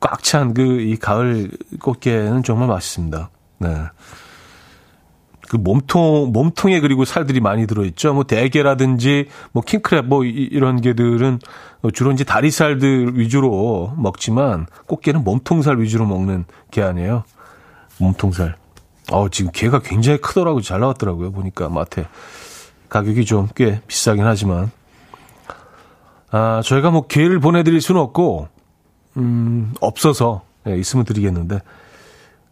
꽉 0.00 0.22
찬 0.22 0.54
그 0.54 0.80
이 0.80 0.96
가을 0.96 1.50
꽃게는 1.80 2.42
정말 2.42 2.68
맛있습니다. 2.68 3.30
네. 3.58 3.68
그 5.48 5.56
몸통 5.56 6.30
몸통에 6.32 6.80
그리고 6.80 7.04
살들이 7.06 7.40
많이 7.40 7.66
들어 7.66 7.84
있죠. 7.86 8.12
뭐 8.12 8.24
대게라든지 8.24 9.28
뭐 9.52 9.62
킹크랩 9.62 10.02
뭐 10.04 10.24
이, 10.24 10.50
런 10.58 10.80
게들은 10.80 11.40
주로 11.94 12.12
이제 12.12 12.22
다리살들 12.24 13.18
위주로 13.18 13.94
먹지만 13.96 14.66
꽃게는 14.86 15.24
몸통살 15.24 15.80
위주로 15.80 16.06
먹는 16.06 16.44
게 16.70 16.82
아니에요. 16.82 17.24
몸통살. 17.98 18.56
어 19.10 19.28
지금 19.30 19.50
게가 19.52 19.78
굉장히 19.80 20.18
크더라고 20.18 20.60
잘 20.60 20.80
나왔더라고요. 20.80 21.32
보니까 21.32 21.70
마트에 21.70 22.06
가격이 22.88 23.24
좀 23.24 23.48
꽤 23.54 23.80
비싸긴 23.86 24.24
하지만 24.24 24.70
아 26.30 26.60
저희가 26.64 26.90
뭐 26.90 27.06
게를 27.06 27.40
보내드릴 27.40 27.80
수는 27.80 28.00
없고 28.00 28.48
음 29.16 29.74
없어서 29.80 30.42
예, 30.66 30.76
있으면 30.76 31.04
드리겠는데 31.04 31.60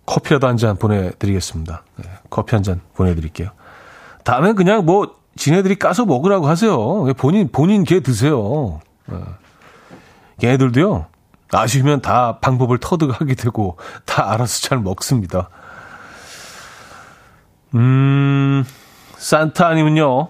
커피라도 0.06 0.46
한 0.46 0.56
잔 0.56 0.76
보내드리겠습니다. 0.76 1.82
네, 1.96 2.10
커피 2.30 2.54
한 2.54 2.62
잔 2.62 2.80
보내드릴게요. 2.94 3.50
다음엔 4.24 4.54
그냥 4.54 4.84
뭐 4.86 5.14
지네들이 5.36 5.76
까서 5.76 6.04
먹으라고 6.06 6.46
하세요. 6.48 7.04
본인 7.14 7.48
본인 7.50 7.84
개 7.84 8.00
드세요. 8.00 8.80
네. 9.06 9.18
걔네들도요. 10.40 11.06
아시면 11.52 12.00
다 12.00 12.38
방법을 12.40 12.78
터득하게 12.78 13.34
되고 13.34 13.76
다 14.04 14.32
알아서 14.32 14.60
잘 14.66 14.78
먹습니다. 14.78 15.48
음, 17.74 18.64
산타님은요. 19.16 20.28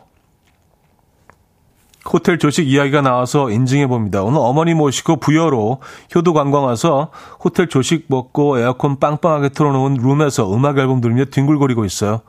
호텔 2.12 2.38
조식 2.38 2.69
이야기가 2.69 3.00
나와서 3.00 3.50
인증해 3.50 3.87
봅니다. 3.88 4.23
오늘 4.23 4.38
어머니 4.40 4.75
모시고 4.75 5.16
부여로 5.16 5.81
효도 6.14 6.33
관광 6.33 6.64
와서 6.64 7.11
호텔 7.43 7.69
조식 7.69 8.07
먹고 8.09 8.59
에어컨 8.59 9.00
빵빵하게 9.00 9.49
틀어놓은 9.50 9.95
룸에서 9.95 10.55
음악 10.55 10.78
앨범 10.78 11.00
들으며 11.00 11.25
뒹굴거리고 11.25 11.85
있어요. 11.85 12.21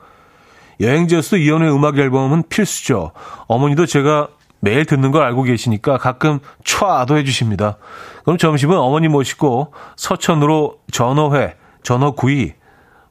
여행지에서도 0.80 1.36
이연의 1.38 1.72
음악 1.72 1.98
앨범은 1.98 2.44
필수죠. 2.48 3.12
어머니도 3.46 3.86
제가 3.86 4.28
매일 4.60 4.84
듣는 4.84 5.12
걸 5.12 5.22
알고 5.22 5.44
계시니까 5.44 5.98
가끔 5.98 6.40
촤도 6.64 7.16
해주십니다. 7.16 7.76
그럼 8.24 8.36
점심은 8.36 8.76
어머니 8.76 9.06
모시고 9.06 9.72
서천으로 9.96 10.78
전어회, 10.90 11.54
전어구이 11.84 12.54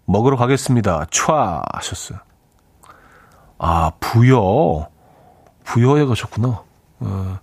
먹으러 0.06 0.36
가겠습니다. 0.36 1.06
촤 1.12 1.62
하셨어요. 1.74 2.27
아, 3.58 3.92
부여. 4.00 4.88
부여에 5.64 6.06
가셨구나. 6.06 6.62
어, 7.00 7.40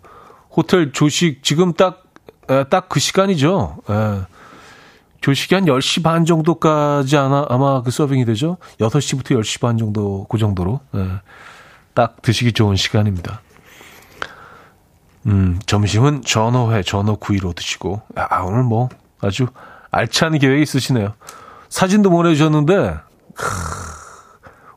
호텔 0.57 0.93
조식 0.93 1.43
지금 1.43 1.73
딱 1.73 2.05
딱 2.47 2.89
그 2.89 3.01
시간이죠. 3.01 3.79
에, 3.89 4.21
조식이 5.21 5.55
한 5.55 5.65
10시 5.65 6.03
반 6.03 6.25
정도까지 6.25 7.17
아마, 7.17 7.47
아마 7.49 7.83
그 7.83 7.91
서빙이 7.91 8.25
되죠. 8.27 8.59
6시부터 8.79 9.31
10시 9.41 9.61
반 9.61 9.79
정도 9.79 10.27
그 10.29 10.39
정도로 10.39 10.81
에, 10.95 11.07
딱 11.95 12.21
드시기 12.23 12.53
좋은 12.53 12.77
시간입니다. 12.77 13.41
음, 15.27 15.59
점심은 15.65 16.23
전어회, 16.23 16.83
전어 16.83 17.17
구이로 17.17 17.55
드시고 17.55 18.03
아, 18.17 18.43
오늘 18.43 18.63
뭐 18.63 18.91
아주 19.21 19.47
알찬 19.91 20.39
계획이 20.39 20.63
있으시네요. 20.63 21.15
사진도 21.71 22.11
보내주셨는데 22.11 22.97
크, 23.35 23.45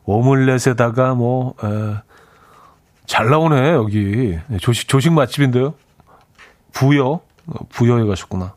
오믈렛에다가 0.08 1.14
뭐 1.14 1.54
에, 1.62 1.96
잘 3.06 3.28
나오네, 3.28 3.70
여기. 3.72 4.38
네, 4.48 4.58
조식, 4.58 4.88
조식 4.88 5.12
맛집인데요. 5.12 5.74
부여. 6.72 7.20
부여에 7.70 8.04
가셨구나. 8.06 8.54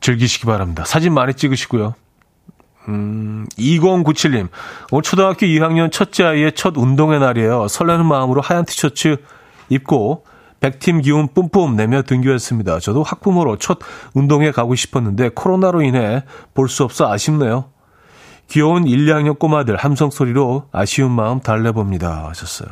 즐기시기 0.00 0.46
바랍니다. 0.46 0.84
사진 0.84 1.14
많이 1.14 1.34
찍으시고요. 1.34 1.94
음, 2.88 3.46
2097님. 3.58 4.48
오늘 4.92 5.02
초등학교 5.02 5.46
2학년 5.46 5.90
첫째 5.90 6.24
아이의 6.24 6.52
첫 6.54 6.76
운동의 6.76 7.18
날이에요. 7.20 7.66
설레는 7.68 8.06
마음으로 8.06 8.40
하얀 8.40 8.64
티셔츠 8.64 9.16
입고 9.68 10.24
백팀 10.60 11.00
기운 11.02 11.28
뿜뿜 11.28 11.76
내며 11.76 12.02
등교했습니다. 12.02 12.78
저도 12.80 13.02
학부모로 13.02 13.58
첫 13.58 13.78
운동회 14.14 14.52
가고 14.52 14.74
싶었는데 14.76 15.30
코로나로 15.30 15.82
인해 15.82 16.22
볼 16.54 16.68
수 16.68 16.84
없어 16.84 17.10
아쉽네요. 17.12 17.66
귀여운 18.48 18.86
1, 18.86 19.06
2학년 19.06 19.38
꼬마들 19.38 19.76
함성 19.76 20.10
소리로 20.10 20.64
아쉬운 20.72 21.10
마음 21.12 21.40
달래봅니다. 21.40 22.28
하셨어요. 22.28 22.68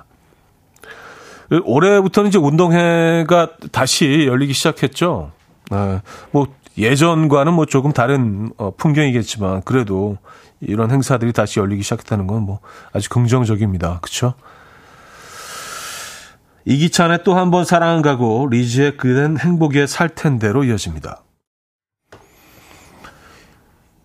올해부터는 1.65 2.29
이제 2.29 2.39
운동회가 2.39 3.51
다시 3.73 4.27
열리기 4.27 4.53
시작했죠. 4.55 5.33
네, 5.71 6.01
뭐 6.31 6.47
예전과는 6.79 7.53
뭐 7.55 7.67
조금 7.67 7.93
다른 7.93 8.51
어, 8.57 8.73
풍경이겠지만 8.77 9.63
그래도 9.65 10.17
이런 10.61 10.91
행사들이 10.91 11.33
다시 11.33 11.61
열리기 11.61 11.83
시작했다는 11.83 12.27
건 12.27 12.43
뭐 12.43 12.61
아주 12.93 13.09
긍정적입니다. 13.11 13.99
그렇죠? 14.01 14.35
이기찬의 16.65 17.23
또 17.25 17.35
한 17.37 17.51
번 17.51 17.65
사랑은 17.65 18.01
가고 18.03 18.49
리즈의 18.51 18.97
그댄 18.97 19.37
행복에 19.39 19.87
살 19.87 20.09
텐데로 20.09 20.65
이어집니다. 20.65 21.24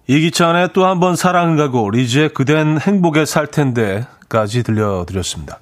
이기찬의 0.09 0.73
또 0.73 0.85
한 0.85 0.99
번 0.99 1.15
사랑을 1.15 1.55
가고 1.55 1.91
리즈의 1.91 2.29
그댄 2.33 2.79
행복에 2.79 3.25
살 3.25 3.45
텐데까지 3.45 4.63
들려드렸습니다. 4.63 5.59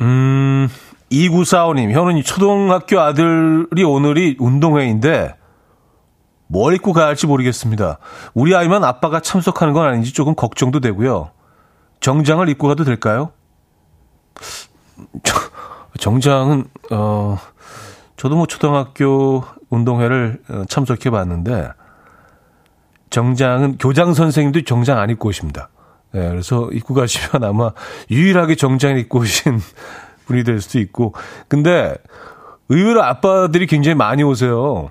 음, 0.00 0.68
2945님, 1.12 1.92
현은이 1.92 2.24
초등학교 2.24 2.98
아들이 3.00 3.84
오늘이 3.84 4.36
운동회인데 4.40 5.36
뭘 6.48 6.74
입고 6.74 6.92
가야 6.92 7.06
할지 7.06 7.28
모르겠습니다. 7.28 7.98
우리 8.34 8.56
아이만 8.56 8.82
아빠가 8.82 9.20
참석하는 9.20 9.72
건 9.72 9.86
아닌지 9.86 10.12
조금 10.12 10.34
걱정도 10.34 10.80
되고요. 10.80 11.30
정장을 12.00 12.48
입고 12.48 12.66
가도 12.66 12.82
될까요? 12.82 13.30
정장은, 16.00 16.64
어, 16.90 17.38
저도 18.16 18.34
뭐 18.34 18.46
초등학교 18.46 19.44
운동회를 19.70 20.40
어, 20.48 20.64
참석해 20.68 21.10
봤는데 21.10 21.70
정장은 23.10 23.78
교장 23.78 24.14
선생님도 24.14 24.62
정장 24.62 24.98
안 24.98 25.10
입고 25.10 25.28
오십니다. 25.28 25.68
네, 26.12 26.28
그래서 26.28 26.68
입고 26.72 26.94
가시면 26.94 27.44
아마 27.44 27.72
유일하게 28.10 28.54
정장을 28.54 28.98
입고 28.98 29.20
오신 29.20 29.60
분이 30.26 30.44
될 30.44 30.60
수도 30.60 30.78
있고. 30.80 31.14
근데 31.48 31.94
의외로 32.68 33.02
아빠들이 33.02 33.66
굉장히 33.66 33.94
많이 33.94 34.22
오세요. 34.22 34.90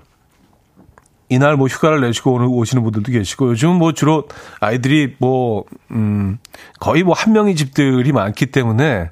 이날 1.28 1.58
뭐 1.58 1.68
휴가를 1.68 2.02
내시고 2.02 2.34
오늘 2.34 2.48
오시는 2.48 2.84
분들도 2.84 3.12
계시고 3.12 3.50
요즘은 3.50 3.76
뭐 3.78 3.94
주로 3.94 4.28
아이들이 4.60 5.16
뭐, 5.18 5.66
음, 5.92 6.38
거의 6.80 7.04
뭐 7.04 7.16
한 7.16 7.34
명의 7.34 7.56
집들이 7.56 8.12
많기 8.12 8.46
때문에, 8.48 9.10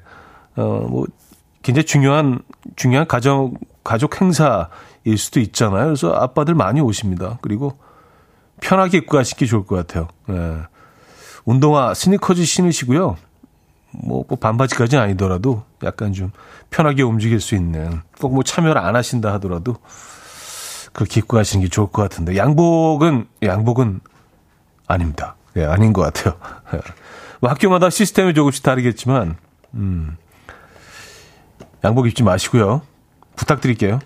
어, 0.56 0.86
뭐 0.88 1.06
굉장히 1.62 1.84
중요한, 1.86 2.40
중요한 2.76 3.08
가정, 3.08 3.54
가족 3.82 4.20
행사 4.20 4.68
일 5.04 5.18
수도 5.18 5.40
있잖아요. 5.40 5.84
그래서 5.86 6.12
아빠들 6.14 6.54
많이 6.54 6.80
오십니다. 6.80 7.38
그리고 7.42 7.78
편하게 8.60 8.98
입고 8.98 9.16
가시기 9.16 9.46
좋을 9.46 9.64
것 9.66 9.76
같아요. 9.76 10.08
네. 10.26 10.58
운동화 11.44 11.92
스니커즈 11.94 12.44
신으시고요. 12.44 13.16
뭐, 13.90 14.24
뭐 14.28 14.38
반바지까지는 14.38 15.02
아니더라도 15.04 15.62
약간 15.82 16.12
좀 16.12 16.32
편하게 16.70 17.02
움직일 17.02 17.40
수 17.40 17.54
있는 17.54 18.00
꼭 18.20 18.32
뭐 18.32 18.42
참여를 18.42 18.80
안 18.80 18.96
하신다 18.96 19.32
하더라도 19.34 19.76
그렇게 20.92 21.20
입고 21.20 21.36
가시는 21.36 21.64
게 21.64 21.68
좋을 21.68 21.88
것 21.88 22.02
같은데 22.02 22.36
양복은 22.36 23.26
양복은 23.42 24.00
아닙니다. 24.86 25.36
예, 25.56 25.64
아닌 25.64 25.92
것 25.92 26.02
같아요. 26.02 26.36
뭐 27.40 27.50
학교마다 27.50 27.90
시스템이 27.90 28.34
조금씩 28.34 28.62
다르겠지만 28.62 29.36
음, 29.74 30.16
양복 31.84 32.06
입지 32.06 32.22
마시고요. 32.22 32.82
부탁드릴게요. 33.36 33.98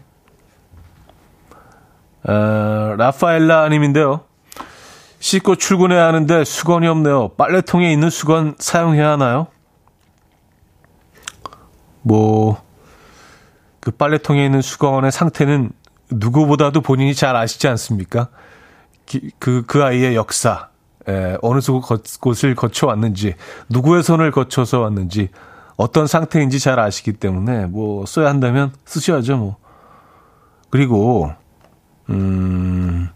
어, 2.24 2.94
라파엘라 2.96 3.68
님인데요. 3.68 4.20
씻고 5.20 5.56
출근해야 5.56 6.06
하는데 6.06 6.44
수건이 6.44 6.86
없네요. 6.86 7.30
빨래통에 7.30 7.92
있는 7.92 8.10
수건 8.10 8.54
사용해야 8.58 9.10
하나요? 9.10 9.48
뭐, 12.02 12.62
그 13.80 13.90
빨래통에 13.90 14.44
있는 14.44 14.62
수건의 14.62 15.12
상태는 15.12 15.70
누구보다도 16.10 16.80
본인이 16.80 17.14
잘 17.14 17.36
아시지 17.36 17.68
않습니까? 17.68 18.28
그, 19.38 19.64
그 19.66 19.84
아이의 19.84 20.14
역사, 20.14 20.68
에, 21.08 21.36
어느 21.42 21.60
곳을 22.20 22.54
거쳐왔는지, 22.54 23.34
누구의 23.68 24.02
손을 24.02 24.30
거쳐서 24.30 24.80
왔는지, 24.80 25.30
어떤 25.76 26.06
상태인지 26.06 26.60
잘 26.60 26.78
아시기 26.78 27.12
때문에, 27.12 27.66
뭐, 27.66 28.06
써야 28.06 28.28
한다면 28.28 28.72
쓰셔야죠, 28.84 29.36
뭐. 29.36 29.56
그리고, 30.70 31.32
음, 32.10 33.08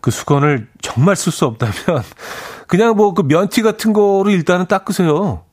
그 0.00 0.10
수건을 0.10 0.68
정말 0.82 1.16
쓸 1.16 1.32
수 1.32 1.46
없다면, 1.46 2.02
그냥 2.68 2.96
뭐 2.96 3.12
그 3.14 3.22
면티 3.22 3.62
같은 3.62 3.92
거로 3.92 4.30
일단은 4.30 4.66
닦으세요. 4.66 5.44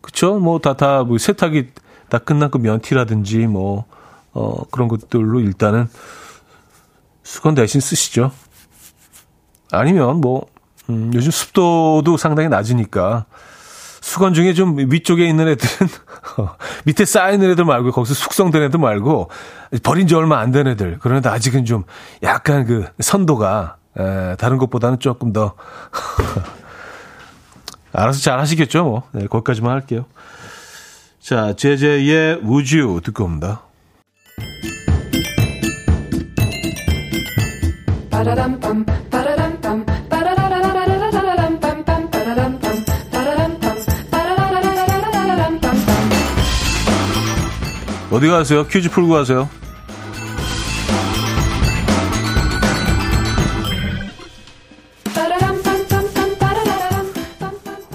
그쵸? 0.00 0.38
뭐 0.38 0.58
다, 0.58 0.74
다, 0.76 1.02
뭐 1.04 1.18
세탁이 1.18 1.68
다 2.08 2.18
끝난 2.18 2.50
그 2.50 2.58
면티라든지 2.58 3.46
뭐, 3.46 3.84
어, 4.32 4.64
그런 4.70 4.88
것들로 4.88 5.40
일단은 5.40 5.88
수건 7.22 7.54
대신 7.54 7.80
쓰시죠. 7.80 8.32
아니면 9.70 10.20
뭐, 10.20 10.46
음, 10.90 11.10
요즘 11.14 11.30
습도도 11.30 12.16
상당히 12.16 12.48
낮으니까 12.48 13.26
수건 14.12 14.34
중에 14.34 14.52
좀 14.52 14.76
위쪽에 14.76 15.26
있는 15.26 15.48
애들은 15.48 15.88
밑에 16.84 17.06
쌓인 17.06 17.42
애들 17.42 17.64
말고 17.64 17.92
거기서 17.92 18.12
숙성된 18.12 18.62
애들 18.64 18.78
말고 18.78 19.30
버린 19.82 20.06
지 20.06 20.14
얼마 20.14 20.38
안 20.38 20.52
된 20.52 20.66
애들. 20.66 20.98
그런 20.98 21.16
애들 21.16 21.30
아직은 21.30 21.64
좀 21.64 21.84
약간 22.22 22.66
그 22.66 22.84
선도가 23.00 23.76
에, 23.98 24.36
다른 24.36 24.58
것보다는 24.58 24.98
조금 24.98 25.32
더 25.32 25.54
알아서 27.94 28.20
잘 28.20 28.38
하시겠죠 28.38 28.84
뭐. 28.84 29.02
네, 29.12 29.26
거기까지만 29.26 29.72
할게요. 29.72 30.04
자 31.18 31.54
제제의 31.56 32.40
우주 32.42 33.00
듣고 33.02 33.24
옵니다 33.24 33.62
어디 48.12 48.28
가세요? 48.28 48.66
퀴즈 48.66 48.90
풀고 48.90 49.08
가세요. 49.14 49.48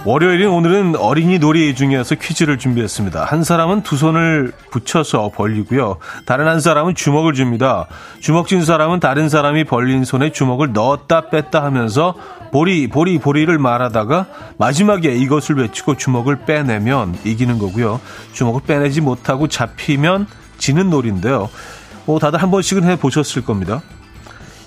월요일인 0.07 0.47
오늘은 0.47 0.95
어린이 0.95 1.37
놀이 1.37 1.75
중에서 1.75 2.15
퀴즈를 2.15 2.57
준비했습니다. 2.57 3.25
한 3.25 3.43
사람은 3.43 3.81
두 3.81 3.97
손을 3.97 4.53
붙여서 4.71 5.31
벌리고요. 5.35 5.97
다른 6.25 6.47
한 6.47 6.61
사람은 6.61 6.95
주먹을 6.95 7.33
줍니다. 7.33 7.87
주먹 8.21 8.47
쥔 8.47 8.63
사람은 8.63 9.01
다른 9.01 9.27
사람이 9.27 9.65
벌린 9.65 10.05
손에 10.05 10.31
주먹을 10.31 10.71
넣었다 10.71 11.29
뺐다 11.29 11.61
하면서 11.61 12.15
보리, 12.53 12.87
보리, 12.87 13.19
보리를 13.19 13.59
말하다가 13.59 14.27
마지막에 14.57 15.13
이것을 15.13 15.57
외치고 15.57 15.97
주먹을 15.97 16.45
빼내면 16.45 17.17
이기는 17.25 17.59
거고요. 17.59 17.99
주먹을 18.31 18.61
빼내지 18.65 19.01
못하고 19.01 19.49
잡히면 19.49 20.27
지는 20.57 20.89
놀인데요. 20.89 21.49
뭐 22.05 22.17
다들 22.17 22.41
한 22.41 22.49
번씩은 22.49 22.85
해보셨을 22.85 23.43
겁니다. 23.43 23.81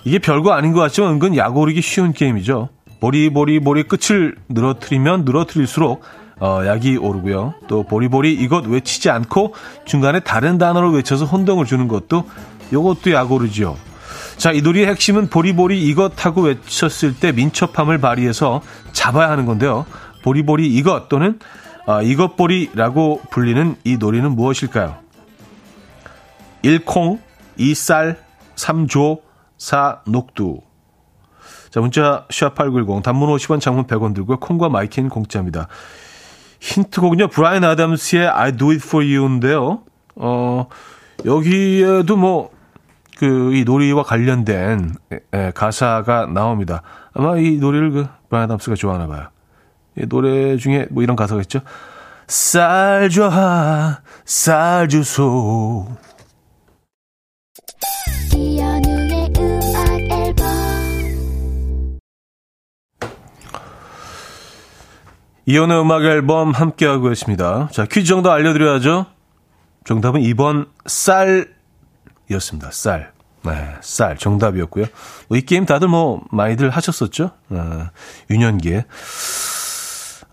이게 0.05 0.19
별거 0.19 0.53
아닌 0.53 0.75
것 0.75 0.81
같지만 0.81 1.13
은근 1.13 1.35
약오르기 1.35 1.81
쉬운 1.81 2.13
게임이죠. 2.13 2.69
보리보리보리 3.01 3.85
끝을 3.85 4.37
늘어뜨리면 4.49 5.25
늘어뜨릴수록 5.25 6.03
어, 6.39 6.63
약이 6.65 6.97
오르고요. 6.97 7.55
또 7.69 7.83
보리보리 7.83 8.33
이것 8.33 8.67
외치지 8.67 9.11
않고 9.11 9.55
중간에 9.85 10.21
다른 10.21 10.57
단어를 10.57 10.91
외쳐서 10.93 11.27
혼동을 11.27 11.67
주는 11.67 11.87
것도 11.87 12.25
이것도 12.71 13.13
약 13.13 13.31
오르죠. 13.31 13.77
자, 14.39 14.53
이 14.53 14.63
놀이의 14.63 14.87
핵심은 14.87 15.29
보리보리 15.29 15.87
이것 15.87 16.25
하고 16.25 16.43
외쳤을 16.43 17.15
때 17.15 17.33
민첩함을 17.33 17.99
발휘해서 17.99 18.63
잡아야 18.93 19.31
하는 19.31 19.45
건데요. 19.45 19.85
보리보리 20.23 20.67
이것 20.75 21.09
또는 21.11 21.39
어, 21.87 22.03
이것보리라고 22.03 23.21
불리는 23.31 23.77
이 23.85 23.97
놀이는 23.99 24.35
무엇일까요? 24.35 24.97
1콩, 26.65 27.19
2쌀, 27.59 28.17
3조, 28.57 29.21
4 29.59 30.03
녹두. 30.07 30.61
자, 31.71 31.81
문자 31.81 32.27
샵8910 32.29 33.03
단문 33.03 33.29
50원 33.31 33.61
장문 33.61 33.87
100원 33.87 34.15
들고요. 34.15 34.39
콩과 34.39 34.69
마이킹 34.69 35.09
공짜입니다. 35.09 35.69
힌트곡은요. 36.61 37.29
브라이언 37.29 37.65
아담스의 37.65 38.29
I 38.29 38.57
do 38.57 38.71
it 38.71 38.83
for 38.85 39.05
you인데요. 39.07 39.83
어, 40.17 40.67
여기에도 41.25 42.17
뭐 42.17 42.61
그 43.21 43.53
이 43.53 43.65
놀이와 43.65 44.03
관련된 44.03 44.95
에, 45.35 45.51
가사가 45.53 46.25
나옵니다. 46.27 46.81
아마 47.13 47.37
이 47.37 47.59
노래를 47.59 47.91
그 47.91 48.09
브라이언 48.31 48.45
아담스가 48.45 48.77
좋아하나 48.77 49.07
봐요. 49.07 49.29
이 49.99 50.07
노래 50.07 50.57
중에 50.57 50.87
뭐 50.91 51.03
이런 51.03 51.17
가사가 51.17 51.43
있죠. 51.43 51.61
쌀 52.27 53.11
좋아 53.11 53.99
쌀 54.25 54.89
주소 54.89 55.87
이혼의 65.47 65.81
음악 65.81 66.05
앨범 66.05 66.53
함께하고 66.53 67.11
있습니다. 67.11 67.69
자, 67.73 67.85
퀴즈 67.87 68.09
정도 68.09 68.31
알려드려야죠. 68.31 69.07
정답은 69.85 70.21
2번 70.23 70.69
쌀이었습니다. 70.87 72.71
쌀. 72.71 73.13
네, 73.43 73.75
쌀 73.81 74.19
정답이었고요. 74.19 74.85
뭐이 75.29 75.43
게임 75.43 75.65
다들 75.65 75.89
뭐 75.89 76.23
많이들 76.31 76.69
하셨었죠. 76.71 77.31
어, 77.51 77.89
유년기에. 78.29 78.85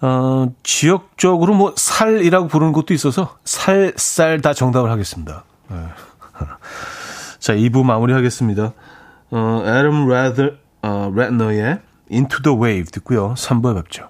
어, 0.01 0.47
지역적으로 0.61 1.55
뭐 1.55 1.73
살이라고 1.75 2.47
부르는 2.47 2.73
것도 2.73 2.93
있어서 2.93 3.37
살, 3.45 3.93
쌀 3.95 4.41
다 4.41 4.53
정답을 4.53 4.91
하겠습니다. 4.91 5.45
네. 5.69 5.77
자, 7.39 7.53
2부 7.53 7.83
마무리하겠습니다. 7.83 8.73
어, 9.31 9.63
애덤 9.65 10.07
레더, 10.09 10.51
어, 10.83 11.11
레너의 11.15 11.79
Into 12.11 12.41
the 12.43 12.57
Wave 12.57 12.91
듣고요. 12.91 13.33
3부에 13.35 13.75
뵙죠. 13.75 14.09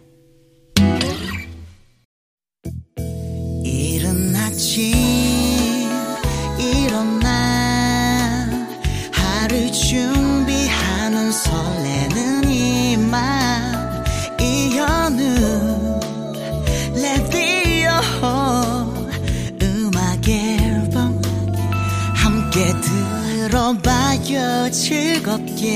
들어봐요 23.79 24.69
즐겁게 24.71 25.71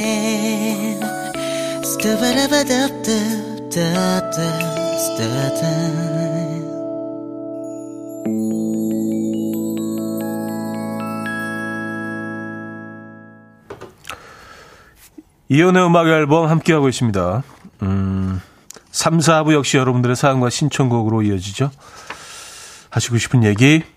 이연의 15.48 15.86
음악 15.86 16.08
앨범 16.08 16.50
함께하고 16.50 16.90
있습니다. 16.90 17.44
음, 17.84 18.42
3, 18.92 19.20
4부 19.20 19.54
역시 19.54 19.78
여러분들의 19.78 20.16
사연과 20.16 20.50
신청곡으로 20.50 21.22
이어지죠. 21.22 21.70
하시고 22.90 23.18
싶은 23.18 23.44
얘기, 23.44 23.84
아, 23.84 23.95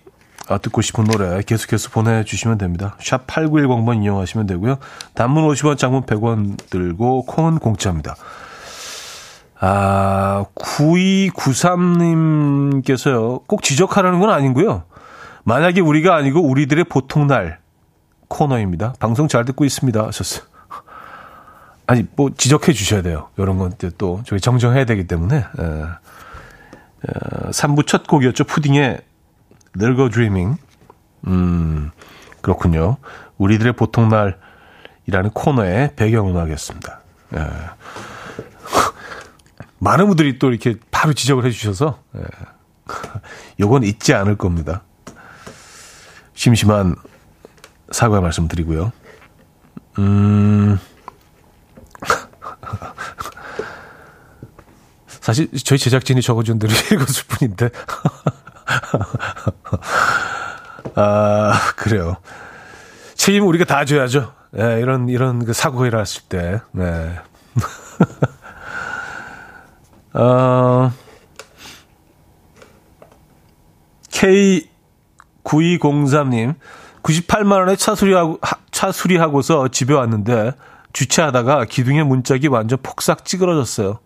듣고 0.57 0.81
싶은 0.81 1.05
노래 1.05 1.41
계속해서 1.43 1.91
보내주시면 1.91 2.57
됩니다. 2.57 2.97
샵 2.99 3.25
8910번 3.27 4.03
이용하시면 4.03 4.47
되고요. 4.47 4.79
단문 5.13 5.47
50원, 5.47 5.77
장문 5.77 6.01
100원 6.03 6.57
들고 6.69 7.25
콩은 7.25 7.59
공짜입니다. 7.59 8.15
아, 9.59 10.45
9293님께서요. 10.55 13.45
꼭 13.45 13.61
지적하라는 13.61 14.19
건 14.19 14.31
아니고요. 14.31 14.85
만약에 15.43 15.81
우리가 15.81 16.15
아니고 16.15 16.41
우리들의 16.41 16.85
보통 16.85 17.27
날 17.27 17.59
코너입니다. 18.29 18.93
방송 18.99 19.27
잘 19.27 19.43
듣고 19.45 19.65
있습니다. 19.65 20.07
하셨어요. 20.07 20.45
아니, 21.87 22.05
뭐, 22.15 22.29
지적해 22.35 22.73
주셔야 22.73 23.01
돼요. 23.01 23.29
이런 23.37 23.57
건 23.57 23.73
또, 23.97 24.21
저희 24.25 24.39
정정해야 24.39 24.85
되기 24.85 25.07
때문에. 25.07 25.37
에, 25.37 25.41
에, 25.41 25.45
3부 27.49 27.87
첫 27.87 28.05
곡이었죠. 28.07 28.43
푸딩의 28.45 29.01
늙어 29.75 30.09
드리밍. 30.09 30.57
음, 31.27 31.91
그렇군요. 32.41 32.97
우리들의 33.37 33.73
보통 33.73 34.09
날이라는 34.09 35.31
코너의 35.33 35.95
배경음악이었습니다. 35.95 36.99
에. 37.35 37.39
많은 39.79 40.07
분들이 40.07 40.39
또 40.39 40.49
이렇게 40.49 40.75
바로 40.91 41.13
지적을 41.13 41.45
해 41.45 41.51
주셔서, 41.51 42.01
예. 42.15 42.21
요건 43.59 43.83
잊지 43.83 44.13
않을 44.13 44.37
겁니다. 44.37 44.81
심심한 46.33 46.95
사과의 47.91 48.21
말씀 48.21 48.47
드리고요. 48.47 48.91
음, 49.99 50.79
사실 55.07 55.49
저희 55.63 55.77
제작진이 55.77 56.21
적어준 56.21 56.59
대로 56.59 56.73
읽었을 56.73 57.25
뿐인데. 57.27 57.69
아, 60.95 61.73
그래요. 61.75 62.17
책임 63.15 63.45
우리가 63.47 63.65
다 63.65 63.85
져야죠. 63.85 64.33
네, 64.51 64.79
이런, 64.79 65.09
이런 65.09 65.43
그 65.45 65.53
사고가 65.53 65.87
일어났을 65.87 66.23
때. 66.29 66.61
네. 66.71 67.19
어, 70.13 70.91
K9203님, 74.09 76.55
98만원에 77.03 77.77
차 77.77 77.95
수리하고, 77.95 78.39
차 78.71 78.91
수리하고서 78.91 79.69
집에 79.69 79.93
왔는데, 79.93 80.53
주차하다가 80.93 81.65
기둥의 81.65 82.05
문짝이 82.05 82.47
완전 82.47 82.79
폭삭 82.81 83.25
찌그러졌어요. 83.25 83.99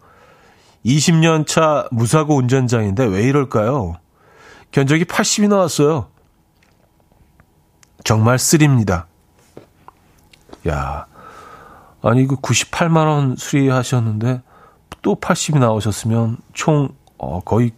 20년 0.85 1.47
차 1.47 1.87
무사고 1.91 2.35
운전자인데 2.35 3.05
왜 3.05 3.23
이럴까요? 3.23 3.95
견적이 4.73 5.05
80이 5.05 5.47
나왔어요. 5.49 6.07
정말 8.03 8.39
쓰립니다. 8.39 9.05
야, 10.67 11.05
아니 12.01 12.25
그 12.25 12.35
98만 12.37 13.05
원 13.05 13.35
수리하셨는데 13.35 14.41
또 15.03 15.15
80이 15.15 15.59
나오셨으면 15.59 16.37
총 16.53 16.89
어, 17.19 17.39
거의 17.41 17.71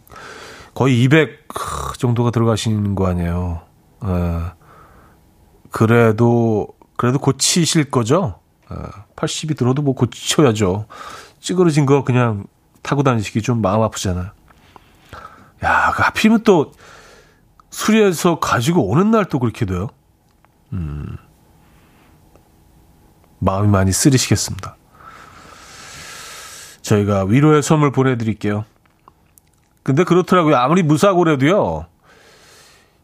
거의 0.74 1.04
200 1.04 1.48
정도가 1.98 2.32
들어가시는 2.32 2.96
거 2.96 3.08
아니에요. 3.08 3.62
에, 4.06 4.08
그래도 5.70 6.70
그래도 6.96 7.20
고치실 7.20 7.92
거죠? 7.92 8.40
에, 8.72 8.76
80이 9.18 9.58
들어도 9.58 9.82
뭐 9.82 9.96
고쳐야죠. 9.96 10.86
찌그러진 11.42 11.86
거 11.86 12.06
그냥 12.06 12.46
타고 12.82 13.04
다니시기 13.04 13.42
좀 13.42 13.62
마음 13.62 13.82
아프잖아요. 13.82 14.32
야, 15.64 15.92
그 15.96 16.04
하필이면 16.04 16.44
또 16.44 16.72
수리해서 17.70 18.40
가지고 18.40 18.88
오는 18.88 19.12
날 19.12 19.26
또 19.26 19.40
그렇게 19.40 19.66
돼요. 19.66 19.88
음. 20.74 21.18
마음이 23.40 23.68
많이 23.68 23.92
쓰리시겠습니다. 23.92 24.76
저희가 26.82 27.26
위로의 27.26 27.64
선물 27.64 27.92
보내드릴게요. 27.92 28.66
근데 29.84 30.04
그렇더라고요. 30.04 30.56
아무리 30.56 30.84
무사고래도요. 30.84 31.86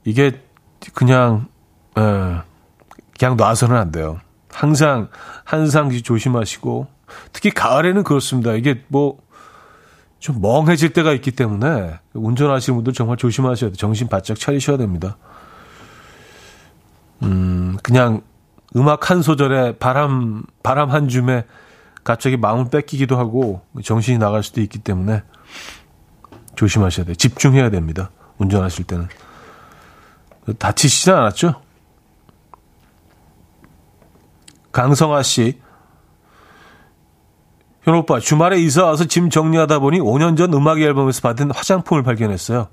이게 0.03 0.41
그냥 0.93 1.47
에, 1.97 2.01
예, 2.01 2.41
그냥 3.19 3.37
놔서는 3.37 3.75
안 3.75 3.91
돼요. 3.91 4.19
항상 4.51 5.09
항상 5.43 5.89
조심하시고 5.91 6.87
특히 7.33 7.51
가을에는 7.51 8.03
그렇습니다. 8.03 8.53
이게 8.53 8.83
뭐 8.87 9.17
좀 10.21 10.39
멍해질 10.39 10.93
때가 10.93 11.13
있기 11.13 11.31
때문에 11.31 11.99
운전하시는 12.13 12.77
분들 12.77 12.93
정말 12.93 13.17
조심하셔야 13.17 13.71
돼요. 13.71 13.75
정신 13.75 14.07
바짝 14.07 14.39
차리셔야 14.39 14.77
됩니다. 14.77 15.17
음, 17.23 17.75
그냥 17.81 18.21
음악 18.75 19.09
한 19.09 19.23
소절에 19.23 19.77
바람, 19.77 20.43
바람 20.61 20.91
한 20.91 21.09
줌에 21.09 21.43
갑자기 22.03 22.37
마음을 22.37 22.69
뺏기기도 22.69 23.17
하고 23.17 23.61
정신이 23.83 24.19
나갈 24.19 24.43
수도 24.43 24.61
있기 24.61 24.77
때문에 24.79 25.23
조심하셔야 26.55 27.07
돼요. 27.07 27.15
집중해야 27.15 27.71
됩니다. 27.71 28.11
운전하실 28.37 28.85
때는. 28.85 29.07
다치시진 30.59 31.13
않았죠? 31.13 31.61
강성아 34.71 35.23
씨. 35.23 35.59
현 37.83 37.95
오빠, 37.95 38.19
주말에 38.19 38.59
이사 38.59 38.85
와서 38.85 39.05
짐 39.05 39.29
정리하다 39.29 39.79
보니 39.79 39.99
5년 39.99 40.37
전 40.37 40.53
음악 40.53 40.79
앨범에서 40.79 41.21
받은 41.21 41.51
화장품을 41.51 42.03
발견했어요. 42.03 42.67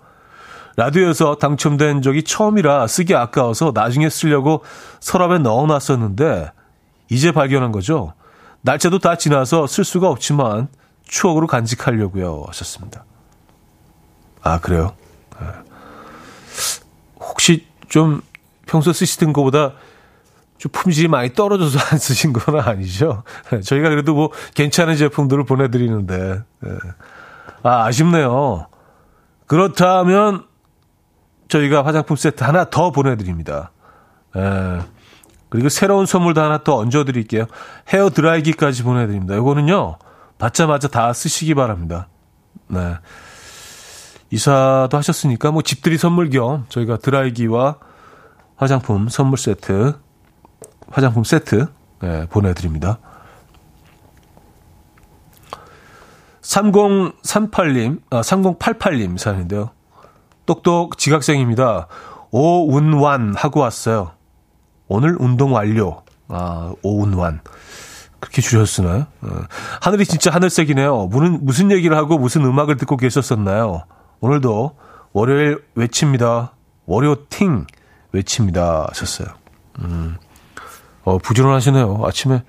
라디오에서 0.76 1.36
당첨된 1.36 2.02
적이 2.02 2.22
처음이라 2.22 2.86
쓰기 2.86 3.14
아까워서 3.14 3.72
나중에 3.74 4.08
쓰려고 4.08 4.62
서랍에 5.00 5.38
넣어놨었는데 5.38 6.52
이제 7.10 7.32
발견한 7.32 7.72
거죠. 7.72 8.12
날짜도 8.60 8.98
다 8.98 9.16
지나서 9.16 9.66
쓸 9.66 9.84
수가 9.84 10.08
없지만 10.08 10.68
추억으로 11.04 11.46
간직하려고요 11.46 12.44
하셨습니다. 12.48 13.04
아 14.42 14.60
그래요? 14.60 14.94
네. 15.40 15.46
혹시 17.18 17.66
좀 17.88 18.20
평소 18.66 18.92
쓰시던 18.92 19.32
것보다 19.32 19.72
좀 20.58 20.72
품질이 20.72 21.08
많이 21.08 21.32
떨어져서 21.32 21.78
안 21.90 21.98
쓰신 21.98 22.32
건 22.32 22.60
아니죠? 22.60 23.22
네, 23.50 23.60
저희가 23.60 23.88
그래도 23.88 24.14
뭐 24.14 24.30
괜찮은 24.54 24.96
제품들을 24.96 25.44
보내드리는데 25.44 26.42
네. 26.60 26.70
아 27.62 27.84
아쉽네요. 27.86 28.66
그렇다면 29.46 30.44
저희가 31.48 31.84
화장품 31.84 32.16
세트 32.16 32.44
하나 32.44 32.68
더 32.68 32.90
보내드립니다. 32.90 33.72
에, 34.36 34.80
그리고 35.48 35.68
새로운 35.68 36.04
선물도 36.04 36.40
하나 36.42 36.62
더 36.62 36.76
얹어드릴게요. 36.76 37.46
헤어 37.92 38.10
드라이기까지 38.10 38.82
보내드립니다. 38.82 39.34
이거는요, 39.34 39.96
받자마자 40.38 40.88
다 40.88 41.12
쓰시기 41.12 41.54
바랍니다. 41.54 42.08
네. 42.66 42.96
이사도 44.30 44.94
하셨으니까 44.94 45.50
뭐 45.52 45.62
집들이 45.62 45.96
선물 45.96 46.28
겸 46.28 46.66
저희가 46.68 46.98
드라이기와 46.98 47.78
화장품 48.56 49.08
선물 49.08 49.38
세트, 49.38 49.94
화장품 50.90 51.24
세트 51.24 51.66
네, 52.00 52.26
보내드립니다. 52.26 52.98
3038님, 56.42 58.00
아, 58.10 58.20
3088님 58.22 59.18
사연인데요. 59.18 59.70
똑똑 60.46 60.96
지각생입니다. 60.96 61.88
오운완 62.30 63.34
하고 63.36 63.60
왔어요. 63.60 64.12
오늘 64.86 65.16
운동 65.20 65.52
완료. 65.52 66.02
아, 66.28 66.72
오운완. 66.82 67.40
그렇게 68.20 68.40
주셨으나요? 68.42 69.06
어. 69.20 69.40
하늘이 69.80 70.04
진짜 70.06 70.30
하늘색이네요. 70.30 71.06
무슨, 71.06 71.44
무슨 71.44 71.70
얘기를 71.70 71.96
하고 71.96 72.18
무슨 72.18 72.44
음악을 72.44 72.76
듣고 72.78 72.96
계셨었나요? 72.96 73.84
오늘도 74.20 74.76
월요일 75.12 75.62
외칩니다. 75.74 76.52
월요팅 76.86 77.66
외칩니다. 78.12 78.86
하셨어요. 78.88 79.28
음. 79.80 80.16
어, 81.08 81.18
부지런하시네요. 81.18 82.02
아침에 82.04 82.42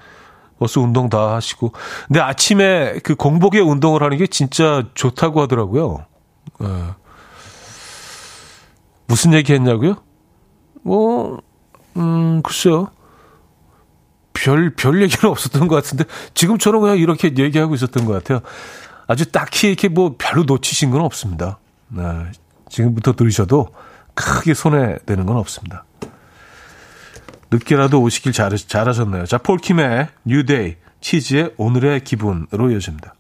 벌써 0.58 0.82
운동 0.82 1.10
다 1.10 1.36
하시고. 1.36 1.72
근데 2.08 2.20
아침에 2.20 3.00
그 3.04 3.16
공복에 3.16 3.60
운동을 3.60 4.04
하는 4.04 4.18
게 4.18 4.28
진짜 4.28 4.84
좋다고 4.94 5.42
하더라고요. 5.42 6.06
어. 6.60 6.96
무슨 9.08 9.34
얘기 9.34 9.54
했냐고요? 9.54 9.96
뭐, 10.82 11.40
음, 11.98 12.42
글쎄요. 12.44 12.90
별, 14.34 14.76
별 14.76 15.02
얘기는 15.02 15.24
없었던 15.30 15.68
것 15.68 15.76
같은데, 15.76 16.04
지금처럼 16.34 16.82
그냥 16.82 16.98
이렇게 16.98 17.34
얘기하고 17.36 17.74
있었던 17.76 18.06
것 18.06 18.14
같아요. 18.14 18.42
아주 19.08 19.32
딱히 19.32 19.70
이렇게 19.70 19.88
뭐 19.88 20.16
별로 20.18 20.44
놓치신 20.44 20.92
건 20.92 21.02
없습니다. 21.02 21.58
네, 21.88 22.04
지금부터 22.70 23.14
들으셔도 23.14 23.70
크게 24.14 24.54
손해되는 24.54 25.26
건 25.26 25.38
없습니다. 25.38 25.86
늦게라도 27.52 28.02
오시길 28.02 28.32
잘, 28.32 28.56
잘하셨네요. 28.56 29.26
자, 29.26 29.38
폴킴의 29.38 30.10
뉴데이, 30.26 30.76
치즈의 31.02 31.54
오늘의 31.58 32.04
기분으로 32.04 32.72
이어집니다. 32.72 33.16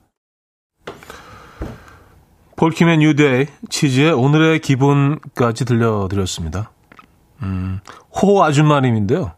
폴킴의 2.55 2.97
뉴데이, 2.99 3.47
치즈의 3.69 4.11
오늘의 4.11 4.59
기분까지 4.59 5.65
들려드렸습니다. 5.65 6.71
음, 7.41 7.79
호 8.21 8.43
아줌마님인데요. 8.43 9.31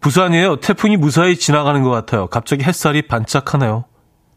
부산이에요. 0.00 0.56
태풍이 0.56 0.98
무사히 0.98 1.36
지나가는 1.36 1.82
것 1.82 1.90
같아요. 1.90 2.26
갑자기 2.26 2.62
햇살이 2.64 3.02
반짝하네요. 3.02 3.84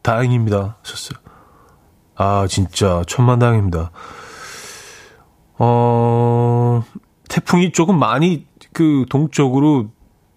다행입니다. 0.02 0.78
하셨어요. 0.82 1.20
아, 2.16 2.48
진짜, 2.48 3.02
천만다행입니다. 3.06 3.92
어, 5.60 6.84
태풍이 7.28 7.72
조금 7.74 8.00
많이 8.00 8.47
그 8.74 9.06
동쪽으로 9.10 9.90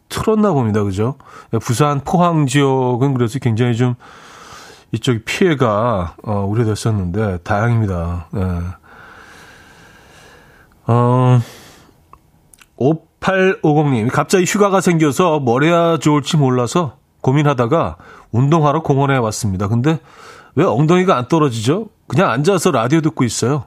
틀었나 0.09 0.53
봅니다. 0.53 0.83
그죠? 0.83 1.16
부산 1.61 2.01
포항 2.01 2.47
지역은 2.47 3.14
그래서 3.14 3.38
굉장히 3.38 3.77
좀 3.77 3.95
이쪽 4.93 5.25
피해가 5.25 6.16
어, 6.25 6.45
우려됐었는데 6.49 7.38
다행입니다. 7.38 8.27
네. 8.33 8.43
어, 10.87 11.40
5850님, 12.77 14.11
갑자기 14.11 14.45
휴가가 14.45 14.81
생겨서 14.81 15.38
뭘 15.38 15.62
해야 15.62 15.99
좋을지 15.99 16.37
몰라서 16.37 16.97
고민하다가 17.21 17.97
운동하러 18.33 18.83
공원에 18.83 19.16
왔습니다. 19.19 19.69
근데 19.69 20.01
왜 20.55 20.64
엉덩이가 20.64 21.16
안 21.16 21.29
떨어지죠? 21.29 21.88
그냥 22.09 22.31
앉아서 22.31 22.73
라디오 22.73 23.01
듣고 23.01 23.25
있어요. 23.25 23.64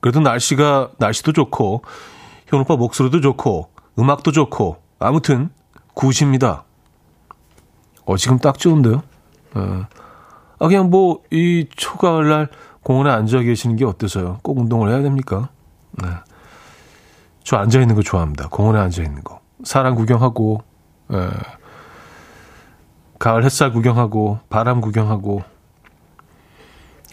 그래도 0.00 0.20
날씨가, 0.20 0.90
날씨도 0.98 1.32
좋고, 1.32 1.82
현 2.48 2.60
오빠 2.60 2.76
목소리도 2.76 3.20
좋고, 3.20 3.70
음악도 3.98 4.32
좋고, 4.32 4.78
아무튼, 4.98 5.50
굿입니다. 5.94 6.64
어, 8.04 8.16
지금 8.16 8.38
딱 8.38 8.58
좋은데요? 8.58 9.02
어. 9.54 9.86
아, 10.58 10.66
그냥 10.66 10.88
뭐, 10.90 11.22
이 11.30 11.66
초가을날 11.76 12.48
공원에 12.82 13.10
앉아 13.10 13.40
계시는 13.40 13.76
게 13.76 13.84
어때서요? 13.84 14.38
꼭 14.42 14.58
운동을 14.58 14.88
해야 14.90 15.02
됩니까? 15.02 15.50
네. 15.92 16.08
저 17.44 17.56
앉아 17.56 17.80
있는 17.80 17.94
거 17.94 18.02
좋아합니다. 18.02 18.48
공원에 18.48 18.78
앉아 18.78 19.02
있는 19.02 19.22
거. 19.22 19.40
사람 19.64 19.94
구경하고, 19.94 20.62
예. 21.12 21.30
가을 23.18 23.44
햇살 23.44 23.72
구경하고, 23.72 24.38
바람 24.48 24.80
구경하고, 24.80 25.42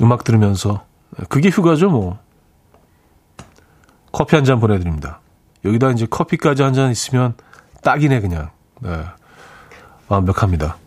음악 0.01 0.23
들으면서. 0.23 0.85
그게 1.29 1.49
휴가죠, 1.49 1.89
뭐. 1.89 2.19
커피 4.11 4.35
한 4.37 4.45
잔 4.45 4.59
보내드립니다. 4.61 5.19
여기다 5.65 5.91
이제 5.91 6.05
커피까지 6.05 6.61
한 6.63 6.73
잔 6.73 6.91
있으면 6.91 7.33
딱이네, 7.83 8.21
그냥. 8.21 8.49
네. 8.81 9.03
완벽합니다. 10.07 10.77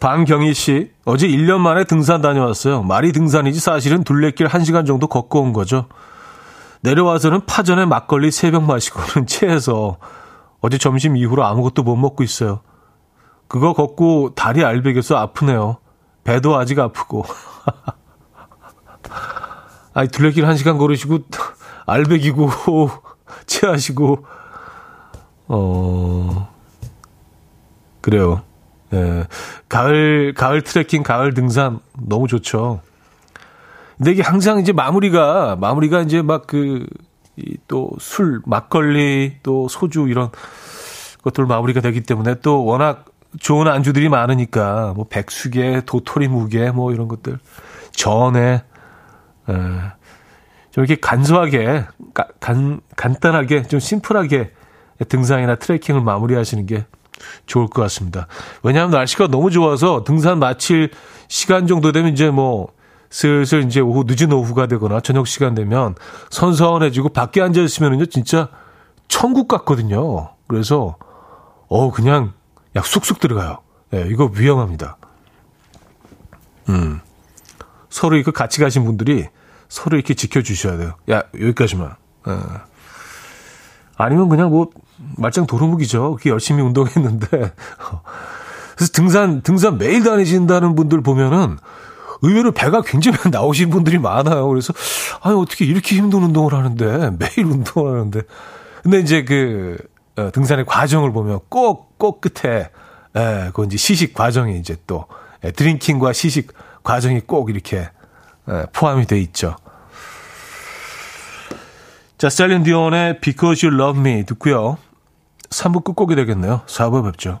방경희 0.00 0.54
씨, 0.54 0.90
어제 1.04 1.28
1년 1.28 1.58
만에 1.58 1.84
등산 1.84 2.22
다녀왔어요. 2.22 2.82
말이 2.82 3.12
등산이지 3.12 3.60
사실은 3.60 4.04
둘레길 4.04 4.46
1시간 4.48 4.86
정도 4.86 5.06
걷고 5.06 5.40
온 5.42 5.52
거죠. 5.52 5.86
내려와서는 6.80 7.46
파전에 7.46 7.84
막걸리 7.84 8.30
3병 8.30 8.62
마시고는 8.62 9.26
체해서 9.26 9.98
어제 10.60 10.78
점심 10.78 11.16
이후로 11.16 11.44
아무것도 11.44 11.82
못 11.82 11.96
먹고 11.96 12.22
있어요. 12.24 12.60
그거 13.48 13.74
걷고 13.74 14.34
다리 14.34 14.64
알배겨서 14.64 15.16
아프네요. 15.16 15.76
배도 16.24 16.56
아직 16.56 16.78
아프고. 16.78 17.24
아니, 19.94 20.08
둘레길 20.08 20.44
1시간 20.44 20.78
걸으시고 20.78 21.20
알배기고 21.86 22.48
체하시고 23.46 24.24
어 25.48 26.52
그래요. 28.00 28.42
예. 28.92 29.26
가을, 29.68 30.34
가을 30.34 30.62
트레킹, 30.62 31.02
가을 31.02 31.32
등산 31.32 31.80
너무 31.98 32.28
좋죠. 32.28 32.80
근데 33.96 34.12
이게 34.12 34.22
항상 34.22 34.58
이제 34.58 34.72
마무리가, 34.72 35.56
마무리가 35.56 36.02
이제 36.02 36.20
막 36.20 36.46
그, 36.46 36.86
또 37.68 37.90
술, 37.98 38.42
막걸리, 38.44 39.36
또 39.42 39.68
소주 39.68 40.08
이런 40.08 40.30
것들 41.22 41.46
마무리가 41.46 41.80
되기 41.80 42.02
때문에 42.02 42.40
또 42.40 42.64
워낙 42.64 43.06
좋은 43.38 43.68
안주들이 43.68 44.08
많으니까 44.08 44.92
뭐 44.94 45.06
백숙에 45.08 45.82
도토리 45.86 46.28
무게 46.28 46.70
뭐 46.70 46.92
이런 46.92 47.08
것들 47.08 47.38
전에 47.92 48.62
에, 49.48 49.52
좀 50.70 50.84
이렇게 50.84 50.96
간소하게 51.00 51.84
간 52.40 52.80
간단하게 52.96 53.64
좀 53.64 53.80
심플하게 53.80 54.52
등산이나 55.08 55.56
트레킹을 55.56 56.00
마무리하시는 56.00 56.66
게 56.66 56.86
좋을 57.46 57.66
것 57.68 57.82
같습니다. 57.82 58.26
왜냐하면 58.62 58.92
날씨가 58.92 59.28
너무 59.28 59.50
좋아서 59.50 60.04
등산 60.04 60.38
마칠 60.38 60.90
시간 61.28 61.66
정도 61.66 61.92
되면 61.92 62.12
이제 62.12 62.30
뭐 62.30 62.68
슬슬 63.10 63.64
이제 63.64 63.80
오후 63.80 64.04
늦은 64.06 64.32
오후가 64.32 64.66
되거나 64.66 65.00
저녁 65.00 65.26
시간 65.26 65.54
되면 65.54 65.94
선선해지고 66.30 67.10
밖에 67.10 67.42
앉아 67.42 67.60
있으면은요 67.60 68.06
진짜 68.06 68.48
천국 69.08 69.48
같거든요. 69.48 70.30
그래서 70.46 70.96
어 71.68 71.90
그냥 71.90 72.32
약 72.74 72.86
쑥쑥 72.86 73.20
들어가요. 73.20 73.58
예, 73.92 74.04
네, 74.04 74.10
이거 74.10 74.30
위험합니다. 74.34 74.96
음. 76.70 77.00
서로 77.92 78.16
이거 78.16 78.32
같이 78.32 78.58
가신 78.58 78.84
분들이 78.84 79.28
서로 79.68 79.96
이렇게 79.96 80.14
지켜주셔야 80.14 80.78
돼요. 80.78 80.94
야, 81.10 81.22
여기까지만. 81.34 81.94
예. 82.28 82.32
아니면 83.96 84.30
그냥 84.30 84.48
뭐 84.48 84.70
말짱 85.18 85.46
도루묵이죠. 85.46 86.16
그게 86.16 86.30
열심히 86.30 86.62
운동했는데. 86.62 87.28
그래서 88.74 88.92
등산, 88.92 89.42
등산 89.42 89.76
매일 89.76 90.02
다니신다는 90.02 90.74
분들 90.74 91.02
보면은 91.02 91.58
의외로 92.22 92.52
배가 92.52 92.80
굉장히 92.80 93.18
나오신 93.30 93.68
분들이 93.68 93.98
많아요. 93.98 94.48
그래서, 94.48 94.72
아니, 95.20 95.36
어떻게 95.38 95.66
이렇게 95.66 95.94
힘든 95.96 96.22
운동을 96.22 96.54
하는데, 96.54 97.10
매일 97.18 97.46
운동을 97.46 97.92
하는데. 97.92 98.22
근데 98.82 99.00
이제 99.00 99.24
그, 99.24 99.76
어, 100.16 100.30
등산의 100.32 100.64
과정을 100.64 101.12
보면 101.12 101.40
꼭, 101.50 101.98
꼭 101.98 102.22
끝에, 102.22 102.70
예, 103.16 103.50
그 103.52 103.64
이제 103.64 103.76
시식 103.76 104.14
과정이 104.14 104.58
이제 104.58 104.76
또, 104.86 105.06
예, 105.44 105.50
드링킹과 105.50 106.14
시식 106.14 106.52
과정이 106.82 107.20
꼭 107.20 107.50
이렇게, 107.50 107.88
예, 108.48 108.66
포함이 108.72 109.06
돼 109.06 109.18
있죠. 109.20 109.56
자, 112.18 112.28
셀린 112.28 112.62
디온의 112.62 113.20
Because 113.20 113.66
You 113.66 113.80
Love 113.80 114.00
Me 114.00 114.24
듣고요. 114.24 114.78
3부 115.50 115.84
끝곡이 115.84 116.14
되겠네요. 116.14 116.62
4부 116.66 117.04
뵙죠. 117.04 117.40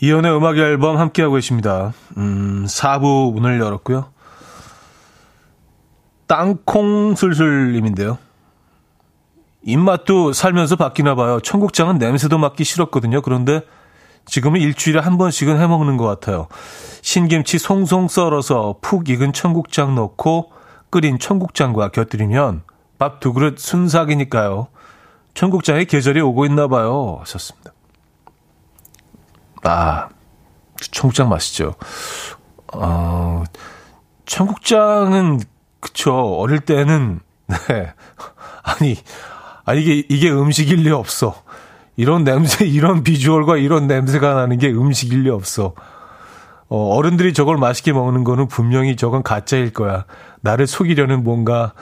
이현우의 0.00 0.36
음악 0.36 0.58
앨범 0.58 0.98
함께하고 0.98 1.34
계십니다. 1.36 1.92
음, 2.16 2.66
4부 2.66 3.32
문을 3.32 3.60
열었고요. 3.60 4.10
땅콩 6.26 7.14
술술님인데요. 7.14 8.18
입맛도 9.62 10.32
살면서 10.32 10.76
바뀌나 10.76 11.14
봐요. 11.14 11.40
청국장은 11.40 11.98
냄새도 11.98 12.38
맡기 12.38 12.64
싫었거든요. 12.64 13.22
그런데 13.22 13.62
지금은 14.26 14.60
일주일에 14.60 15.00
한 15.00 15.18
번씩은 15.18 15.60
해먹는 15.60 15.96
것 15.96 16.04
같아요. 16.06 16.48
신김치 17.02 17.58
송송 17.58 18.08
썰어서 18.08 18.76
푹 18.80 19.08
익은 19.08 19.32
청국장 19.32 19.94
넣고 19.94 20.52
끓인 20.90 21.18
청국장과 21.18 21.90
곁들이면 21.90 22.62
밥 22.98 23.20
두 23.20 23.32
그릇 23.32 23.58
순삭이니까요. 23.58 24.68
청국장의 25.34 25.86
계절이 25.86 26.20
오고 26.20 26.46
있나 26.46 26.66
봐요. 26.66 27.18
하셨습니다. 27.20 27.65
아, 29.66 30.08
청국장 30.92 31.28
맛있죠. 31.28 31.74
어, 32.72 33.44
청국장은, 34.26 35.40
그쵸. 35.80 36.14
어릴 36.14 36.60
때는, 36.60 37.20
네. 37.46 37.92
아니, 38.62 38.96
아니, 39.64 39.82
이게, 39.82 40.06
이게 40.08 40.30
음식일 40.30 40.82
리 40.82 40.90
없어. 40.90 41.42
이런 41.96 42.24
냄새, 42.24 42.64
이런 42.68 43.02
비주얼과 43.02 43.56
이런 43.56 43.86
냄새가 43.86 44.34
나는 44.34 44.58
게 44.58 44.70
음식일 44.70 45.24
리 45.24 45.30
없어. 45.30 45.74
어, 46.68 46.94
어른들이 46.96 47.32
저걸 47.32 47.56
맛있게 47.56 47.92
먹는 47.92 48.24
거는 48.24 48.48
분명히 48.48 48.96
저건 48.96 49.22
가짜일 49.22 49.72
거야. 49.72 50.04
나를 50.40 50.66
속이려는 50.66 51.24
뭔가, 51.24 51.72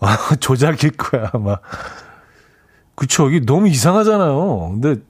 어, 0.00 0.06
조작일 0.40 0.90
거야, 0.92 1.30
아마. 1.32 1.56
그쵸. 2.94 3.30
이게 3.30 3.44
너무 3.44 3.68
이상하잖아요. 3.68 4.78
근데, 4.80 5.02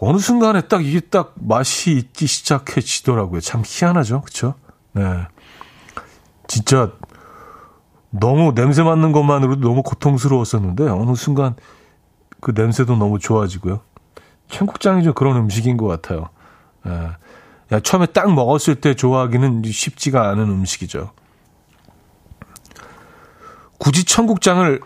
어느 0.00 0.18
순간에 0.18 0.62
딱 0.62 0.84
이게 0.84 1.00
딱 1.00 1.34
맛이 1.36 1.92
있기 1.92 2.26
시작해지더라고요. 2.26 3.40
참 3.40 3.62
희한하죠. 3.64 4.22
그쵸? 4.22 4.54
네. 4.92 5.26
진짜, 6.46 6.92
너무 8.10 8.54
냄새 8.54 8.82
맡는 8.82 9.12
것만으로도 9.12 9.60
너무 9.60 9.82
고통스러웠었는데, 9.82 10.88
어느 10.88 11.14
순간 11.14 11.54
그 12.40 12.52
냄새도 12.54 12.96
너무 12.96 13.18
좋아지고요. 13.18 13.80
청국장이 14.48 15.04
좀 15.04 15.12
그런 15.12 15.36
음식인 15.36 15.76
것 15.76 15.86
같아요. 15.86 16.30
예. 16.86 17.10
야, 17.70 17.80
처음에 17.80 18.06
딱 18.06 18.32
먹었을 18.32 18.76
때 18.76 18.94
좋아하기는 18.94 19.62
쉽지가 19.64 20.30
않은 20.30 20.44
음식이죠. 20.48 21.10
굳이 23.78 24.04
청국장을 24.04 24.80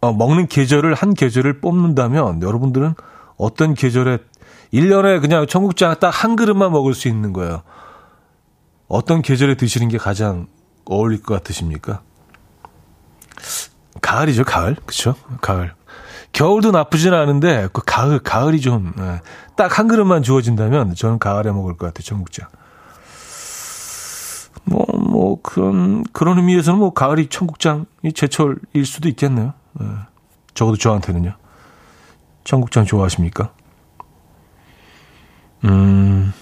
어, 0.00 0.12
먹는 0.12 0.46
계절을 0.46 0.94
한 0.94 1.14
계절을 1.14 1.60
뽑는다면 1.60 2.42
여러분들은 2.42 2.94
어떤 3.36 3.74
계절에 3.74 4.18
1년에 4.72 5.20
그냥 5.20 5.46
청국장 5.46 5.94
딱 5.98 6.10
한 6.10 6.36
그릇만 6.36 6.72
먹을 6.72 6.94
수 6.94 7.08
있는 7.08 7.32
거예요. 7.32 7.62
어떤 8.88 9.22
계절에 9.22 9.56
드시는 9.56 9.88
게 9.88 9.98
가장 9.98 10.46
어울릴 10.84 11.22
것 11.22 11.34
같으십니까? 11.34 12.02
가을이죠, 14.00 14.44
가을. 14.44 14.76
그쵸? 14.86 15.14
가을. 15.40 15.74
겨울도 16.32 16.70
나쁘진 16.70 17.12
않은데, 17.12 17.68
그 17.72 17.82
가을, 17.84 18.18
가을이 18.18 18.60
좀, 18.60 18.92
예, 18.98 19.20
딱한 19.56 19.86
그릇만 19.88 20.22
주어진다면 20.22 20.94
저는 20.94 21.18
가을에 21.18 21.52
먹을 21.52 21.76
것 21.76 21.86
같아요, 21.86 22.02
청국장. 22.04 22.48
뭐, 24.64 24.86
뭐, 24.98 25.40
그런, 25.42 26.04
그런 26.12 26.38
의미에서는 26.38 26.78
뭐, 26.78 26.94
가을이 26.94 27.28
청국장이 27.28 28.12
제철일 28.14 28.86
수도 28.86 29.08
있겠네요. 29.08 29.52
예. 29.80 29.86
적어도 30.54 30.76
저한테는요. 30.76 31.34
청국장 32.44 32.84
좋아하십니까? 32.84 33.52
음, 35.64 36.32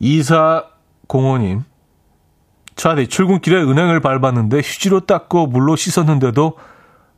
2405님. 0.00 1.64
차디, 2.76 3.08
출근길에 3.08 3.62
은행을 3.62 4.00
밟았는데 4.00 4.58
휴지로 4.58 5.00
닦고 5.00 5.48
물로 5.48 5.76
씻었는데도 5.76 6.56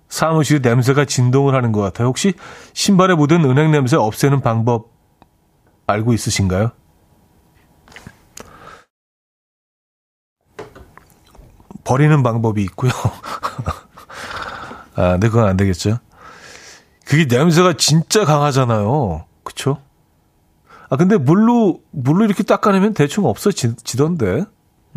사무실 0.09 0.61
냄새가 0.61 1.05
진동을 1.05 1.55
하는 1.55 1.73
것 1.73 1.81
같아요. 1.81 2.09
혹시 2.09 2.35
신발에 2.75 3.15
묻은 3.15 3.45
은행 3.45 3.71
냄새 3.71 3.97
없애는 3.97 4.41
방법 4.41 4.91
알고 5.87 6.13
있으신가요? 6.13 6.73
버리는 11.85 12.23
방법이 12.23 12.63
있고요. 12.65 12.91
아, 14.97 15.17
네, 15.19 15.29
그건 15.29 15.49
안 15.49 15.57
되겠죠. 15.57 15.99
그게 17.13 17.27
냄새가 17.27 17.75
진짜 17.75 18.25
강하잖아요. 18.25 19.27
그쵸? 19.45 19.77
아, 20.89 20.97
근데 20.97 21.19
물로, 21.19 21.81
물로 21.91 22.25
이렇게 22.25 22.43
닦아내면 22.43 22.95
대충 22.95 23.27
없어지던데. 23.27 24.47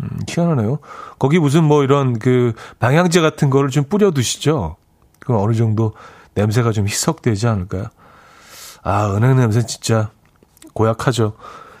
음, 0.00 0.08
희한하네요. 0.26 0.78
거기 1.18 1.38
무슨 1.38 1.64
뭐 1.64 1.84
이런 1.84 2.18
그 2.18 2.54
방향제 2.78 3.20
같은 3.20 3.50
거를 3.50 3.68
좀 3.68 3.84
뿌려 3.84 4.12
두시죠. 4.12 4.76
그럼 5.20 5.42
어느 5.42 5.52
정도 5.52 5.92
냄새가 6.32 6.72
좀 6.72 6.88
희석되지 6.88 7.48
않을까요? 7.48 7.88
아, 8.82 9.14
은행 9.14 9.36
냄새 9.36 9.66
진짜 9.66 10.08
고약하죠. 10.72 11.34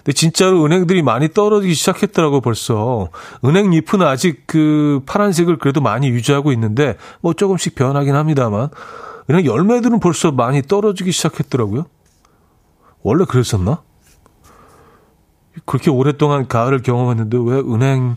근데 0.04 0.12
진짜로 0.12 0.66
은행들이 0.66 1.00
많이 1.00 1.32
떨어지기 1.32 1.72
시작했더라고 1.72 2.42
벌써. 2.42 3.08
은행 3.42 3.72
잎은 3.72 4.02
아직 4.02 4.46
그 4.46 5.00
파란색을 5.06 5.56
그래도 5.56 5.80
많이 5.80 6.10
유지하고 6.10 6.52
있는데 6.52 6.98
뭐 7.22 7.32
조금씩 7.32 7.74
변하긴 7.74 8.14
합니다만 8.14 8.68
은행 9.28 9.44
열매들은 9.44 10.00
벌써 10.00 10.30
많이 10.30 10.62
떨어지기 10.62 11.12
시작했더라고요. 11.12 11.86
원래 13.02 13.24
그랬었나? 13.24 13.82
그렇게 15.64 15.90
오랫동안 15.90 16.46
가을을 16.48 16.82
경험했는데 16.82 17.38
왜 17.38 17.58
은행이 17.58 18.14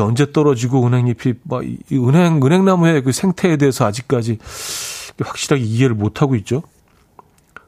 언제 0.00 0.32
떨어지고 0.32 0.86
은행잎이 0.86 1.34
막 1.44 1.62
은행 1.92 2.40
은행나무의 2.42 3.02
그 3.02 3.12
생태에 3.12 3.56
대해서 3.56 3.84
아직까지 3.84 4.38
확실하게 5.22 5.62
이해를 5.62 5.94
못 5.94 6.22
하고 6.22 6.34
있죠. 6.36 6.62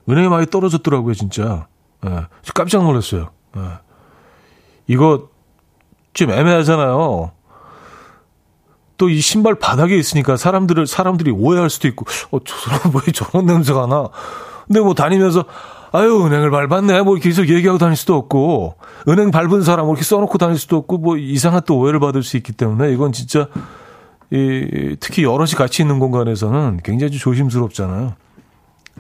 은행이 0.09 0.29
많이 0.29 0.47
떨어졌더라고요, 0.47 1.15
진짜. 1.15 1.69
예, 2.07 2.27
깜짝 2.55 2.85
놀랐어요. 2.85 3.31
예. 3.57 3.61
이거 4.87 5.29
좀 6.13 6.31
애매하잖아요. 6.31 7.33
또 8.99 9.09
이 9.11 9.21
신발 9.21 9.55
바닥에 9.55 9.97
있으니까 9.97 10.37
사람들을 10.37 10.87
사람들이 10.87 11.31
오해할 11.31 11.71
수도 11.71 11.89
있고 11.89 12.07
어 12.31 12.39
저 12.45 12.55
사람 12.57 12.93
왜 12.95 13.13
저런 13.13 13.47
냄새가 13.47 13.87
나? 13.87 14.09
근데 14.67 14.81
뭐 14.81 14.95
다니면서 14.95 15.45
아유 15.93 16.25
은행을 16.27 16.51
밟았네 16.51 17.03
뭐 17.03 17.15
계속 17.17 17.49
얘기하고 17.49 17.79
다닐 17.79 17.97
수도 17.97 18.15
없고 18.17 18.77
은행 19.09 19.31
밟은 19.31 19.63
사람 19.63 19.87
뭐 19.87 19.95
이렇게 19.95 20.05
써놓고 20.05 20.39
다닐 20.39 20.59
수도 20.59 20.77
없고 20.77 20.99
뭐 20.99 21.17
이상한 21.17 21.63
또 21.67 21.79
오해를 21.79 22.01
받을 22.01 22.23
수 22.23 22.37
있기 22.37 22.53
때문에 22.53 22.93
이건 22.93 23.13
진짜 23.13 23.49
이 24.31 24.97
특히 24.99 25.23
여럿이 25.25 25.53
같이 25.53 25.83
있는 25.83 25.99
공간에서는 26.01 26.81
굉장히 26.83 27.17
조심스럽잖아요. 27.19 28.15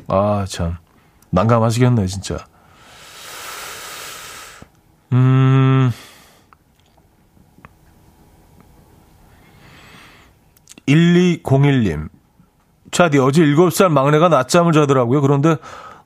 아 0.08 0.44
참 0.48 0.76
난감하시겠네 1.30 2.06
진짜. 2.06 2.38
음. 5.12 5.92
1201님. 10.88 12.08
차디, 12.92 13.18
어제 13.18 13.42
7살 13.42 13.88
막내가 13.88 14.28
낮잠을 14.28 14.72
자더라고요. 14.72 15.20
그런데 15.20 15.56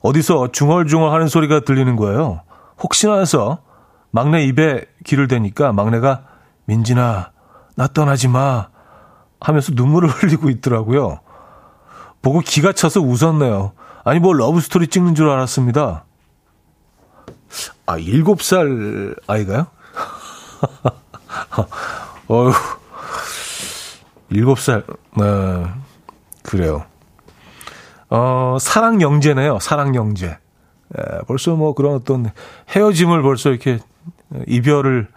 어디서 0.01 0.51
중얼중얼 0.51 1.13
하는 1.13 1.27
소리가 1.27 1.61
들리는 1.61 1.95
거예요. 1.95 2.41
혹시나 2.81 3.19
해서 3.19 3.59
막내 4.09 4.43
입에 4.43 4.85
귀를 5.05 5.27
대니까 5.27 5.73
막내가 5.73 6.23
민진아, 6.65 7.31
나 7.75 7.87
떠나지 7.87 8.27
마. 8.27 8.69
하면서 9.39 9.71
눈물을 9.73 10.09
흘리고 10.21 10.49
있더라고요. 10.49 11.19
보고 12.21 12.39
기가 12.39 12.73
차서 12.73 13.01
웃었네요. 13.01 13.73
아니, 14.03 14.19
뭐 14.19 14.33
러브스토리 14.33 14.87
찍는 14.87 15.15
줄 15.15 15.29
알았습니다. 15.29 16.05
아, 17.85 17.97
7살 17.97 19.19
아이가요? 19.27 19.67
어휴, 22.27 22.53
7살, 24.31 24.85
네, 25.17 25.71
그래요. 26.43 26.85
어, 28.09 28.57
사랑 28.59 29.01
영재네요. 29.01 29.59
사랑 29.59 29.95
영재. 29.95 30.37
예, 30.97 31.19
벌써 31.27 31.55
뭐 31.55 31.73
그런 31.73 31.95
어떤 31.95 32.31
헤어짐을 32.75 33.21
벌써 33.21 33.49
이렇게 33.49 33.79
이별을 34.47 35.07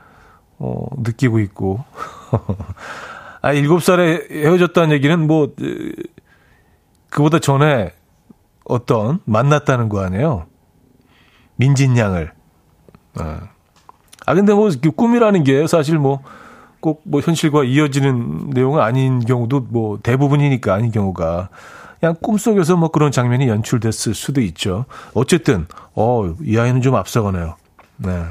어, 0.59 0.87
느끼고 0.99 1.41
있고. 1.41 1.85
아, 3.43 3.53
7살에 3.53 4.31
헤어졌다는 4.31 4.93
얘기는 4.93 5.27
뭐, 5.27 5.55
그보다 7.11 7.39
전에 7.39 7.93
어떤 8.65 9.21
만났다는 9.25 9.89
거 9.89 10.01
아니에요? 10.01 10.47
민진 11.57 11.97
양을. 11.97 12.33
아, 13.17 13.49
아 14.27 14.35
근데 14.35 14.55
뭐 14.55 14.71
꿈이라는 14.97 15.45
게 15.45 15.67
사실 15.67 15.99
뭐 15.99 16.23
꼭 16.85 17.01
뭐 17.05 17.23
현실과 17.23 17.65
이어지는 17.65 18.51
내용은 18.51 18.83
아닌 18.83 19.21
경우도 19.21 19.69
뭐 19.71 19.99
대부분이니까 20.03 20.75
아닌 20.75 20.91
경우가 20.91 21.49
그냥 21.99 22.15
꿈속에서 22.21 22.77
뭐 22.77 22.91
그런 22.91 23.11
장면이 23.11 23.49
연출됐을 23.49 24.15
수도 24.15 24.43
있죠. 24.43 24.85
어쨌든 25.15 25.67
어, 25.95 26.35
이 26.43 26.59
아이는 26.59 26.83
좀 26.83 26.95
앞서가네요. 26.95 27.57
네. 27.97 28.25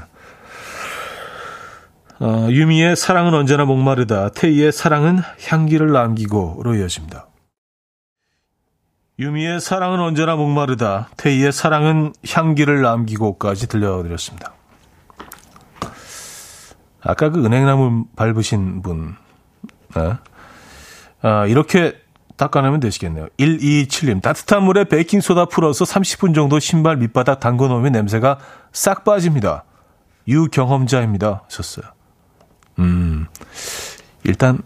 어, 2.20 2.48
유미의 2.52 2.96
사랑은 2.96 3.34
언제나 3.34 3.66
목마르다. 3.66 4.30
태희의 4.30 4.72
사랑은 4.72 5.20
향기를 5.48 5.92
남기고로 5.92 6.76
이어집니다. 6.76 7.26
유미의 9.18 9.62
사랑은 9.62 10.00
언제나 10.00 10.36
목마르다. 10.36 11.10
태희의 11.18 11.52
사랑은 11.52 12.14
향기를 12.30 12.84
남기고까지 12.84 13.68
들려드렸습니다. 13.68 14.54
아까 17.04 17.30
그 17.30 17.44
은행나무 17.44 18.06
밟으신 18.16 18.82
분, 18.82 19.16
네. 19.96 20.14
아, 21.22 21.46
이렇게 21.46 21.98
닦아내면 22.38 22.80
되시겠네요. 22.80 23.28
127님, 23.38 24.22
따뜻한 24.22 24.64
물에 24.64 24.86
베이킹소다 24.86 25.46
풀어서 25.46 25.86
30분 25.86 26.34
정도 26.34 26.60
신발 26.60 26.98
밑바닥 26.98 27.40
담궈 27.40 27.68
놓으면 27.68 27.92
냄새가 27.92 28.40
싹 28.72 29.04
빠집니다. 29.04 29.64
유경험자입니다. 30.28 31.44
하셨어요. 31.46 31.86
음, 32.80 33.28
일단, 34.24 34.62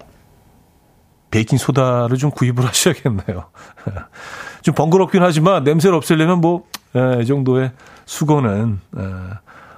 베이킹소다를 1.32 2.18
좀 2.18 2.32
구입을 2.32 2.64
하셔야겠네요. 2.68 3.50
좀 4.62 4.76
번거롭긴 4.76 5.24
하지만 5.24 5.64
냄새를 5.64 5.96
없애려면 5.96 6.40
뭐, 6.40 6.66
예, 6.96 7.22
이 7.22 7.26
정도의 7.26 7.74
수고는, 8.06 8.80
예, 8.98 9.02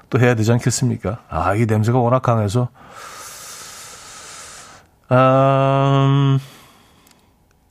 또 0.10 0.20
해야 0.20 0.36
되지 0.36 0.52
않겠습니까? 0.52 1.20
아, 1.30 1.56
이 1.56 1.66
냄새가 1.66 2.00
워낙 2.00 2.22
강해서. 2.22 2.70
음, 5.12 6.40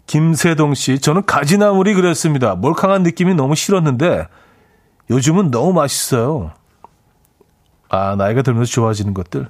김세동 0.06 0.74
씨, 0.74 0.98
저는 0.98 1.26
가지나물이 1.26 1.94
그랬습니다. 1.94 2.54
몰캉한 2.54 3.02
느낌이 3.02 3.34
너무 3.34 3.54
싫었는데, 3.54 4.26
요즘은 5.10 5.50
너무 5.50 5.72
맛있어요. 5.72 6.52
아, 7.88 8.16
나이가 8.16 8.42
들면서 8.42 8.70
좋아지는 8.70 9.14
것들. 9.14 9.48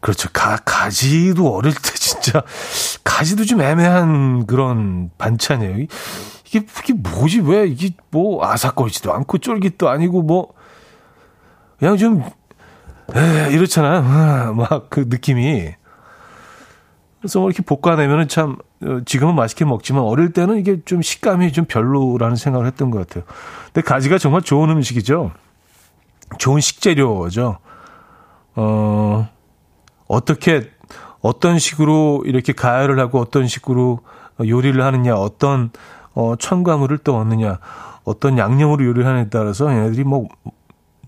그렇죠. 0.00 0.28
가, 0.32 0.56
가지도 0.64 1.54
어릴 1.54 1.72
때 1.74 1.90
진짜, 1.94 2.42
가지도 3.04 3.44
좀 3.44 3.60
애매한 3.60 4.46
그런 4.46 5.10
반찬이에요. 5.18 5.86
이게, 6.46 6.66
이게 6.82 6.92
뭐지? 6.92 7.40
왜 7.40 7.66
이게 7.66 7.90
뭐 8.10 8.44
아삭거리지도 8.44 9.12
않고 9.12 9.38
쫄깃도 9.38 9.88
아니고 9.88 10.22
뭐, 10.22 10.52
그냥 11.82 11.96
좀, 11.96 12.22
에, 13.16 13.52
이렇잖아요. 13.52 14.54
막 14.54 14.88
그 14.88 15.06
느낌이. 15.08 15.74
그래서 17.18 17.40
뭐 17.40 17.50
이렇게 17.50 17.64
볶아내면은 17.64 18.28
참 18.28 18.56
어, 18.84 19.00
지금은 19.04 19.34
맛있게 19.34 19.64
먹지만 19.64 20.04
어릴 20.04 20.32
때는 20.32 20.58
이게 20.58 20.80
좀 20.84 21.02
식감이 21.02 21.52
좀 21.52 21.64
별로라는 21.64 22.36
생각을 22.36 22.68
했던 22.68 22.92
것 22.92 23.00
같아요. 23.00 23.24
근데 23.66 23.80
가지가 23.80 24.18
정말 24.18 24.42
좋은 24.42 24.70
음식이죠. 24.70 25.32
좋은 26.38 26.60
식재료죠. 26.60 27.58
어, 28.54 29.28
어떻게, 30.06 30.70
어떤 31.20 31.58
식으로 31.58 32.22
이렇게 32.26 32.52
가열을 32.52 33.00
하고 33.00 33.18
어떤 33.18 33.48
식으로 33.48 34.00
요리를 34.46 34.80
하느냐, 34.80 35.16
어떤, 35.16 35.72
어, 36.14 36.36
첨가물을 36.36 36.98
또 36.98 37.16
얻느냐, 37.16 37.58
어떤 38.04 38.38
양념으로 38.38 38.84
요리를 38.84 39.04
하느냐에 39.04 39.30
따라서 39.30 39.68
얘네들이 39.68 40.04
뭐 40.04 40.28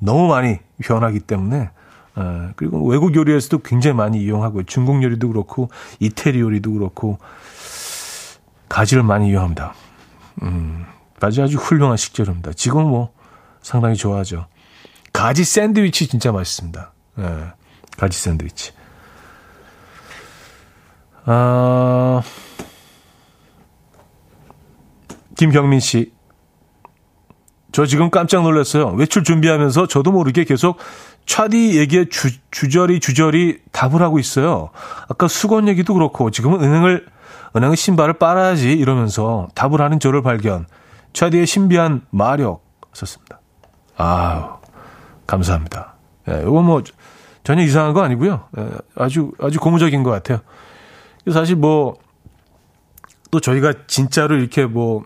너무 0.01 0.29
많이 0.29 0.59
변하기 0.83 1.21
때문에 1.21 1.71
어, 2.17 2.51
그리고 2.57 2.85
외국 2.87 3.15
요리에서도 3.15 3.59
굉장히 3.63 3.97
많이 3.97 4.23
이용하고 4.23 4.63
중국 4.65 5.03
요리도 5.03 5.29
그렇고 5.29 5.71
이태리 6.01 6.41
요리도 6.41 6.73
그렇고 6.73 7.19
가지를 8.69 9.03
많이 9.03 9.29
이용합니다. 9.29 9.75
음, 10.43 10.85
가지 11.19 11.43
아주 11.43 11.57
훌륭한 11.57 11.97
식재료입니다. 11.97 12.53
지금 12.53 12.89
뭐 12.89 13.13
상당히 13.63 13.97
좋아하죠. 13.97 14.47
가지 15.13 15.45
샌드위치 15.45 16.09
진짜 16.09 16.33
맛있습니다. 16.33 16.93
예, 17.19 17.53
가지 17.97 18.19
샌드위치. 18.19 18.73
아, 21.27 22.23
김경민 25.37 25.81
씨. 25.81 26.13
저 27.75 27.87
지금 27.87 28.09
깜짝 28.09 28.45
놀랐어요. 28.45 28.91
외출 28.91 29.25
준비하면서 29.25 29.89
저도 29.89 30.13
모르게 30.13 30.45
계속 30.45 30.79
차디 31.27 31.77
얘기에 31.77 32.05
주, 32.09 32.31
주저리 32.53 33.01
주저리 33.01 33.59
답을 33.73 34.01
하고 34.01 34.21
있어요. 34.21 34.71
아까 35.09 35.27
수건 35.27 35.67
얘기도 35.67 35.93
그렇고 35.93 36.31
지금은 36.31 36.63
은행을 36.63 37.05
은행의 37.57 37.77
신발을 37.77 38.15
빨아야지 38.15 38.71
이러면서 38.75 39.49
답을 39.57 39.81
하는 39.83 39.99
저를 39.99 40.23
발견. 40.23 40.67
차디의 41.15 41.49
신비한 41.49 42.03
마력 42.11 42.65
썼습니다. 42.93 43.41
아우 43.97 44.59
감사합니다. 45.27 45.95
예, 46.29 46.43
이거 46.43 46.63
뭐 46.63 46.81
전혀 47.43 47.65
이상한 47.65 47.93
거 47.93 48.03
아니고요. 48.03 48.45
예, 48.57 48.69
아주 48.95 49.33
아주 49.41 49.59
고무적인 49.59 50.05
것 50.05 50.13
같아요. 50.13 50.39
사실 51.33 51.57
뭐 51.57 51.97
또 53.35 53.41
저희가 53.41 53.73
진짜로 53.89 54.37
이렇게 54.37 54.65
뭐 54.65 55.03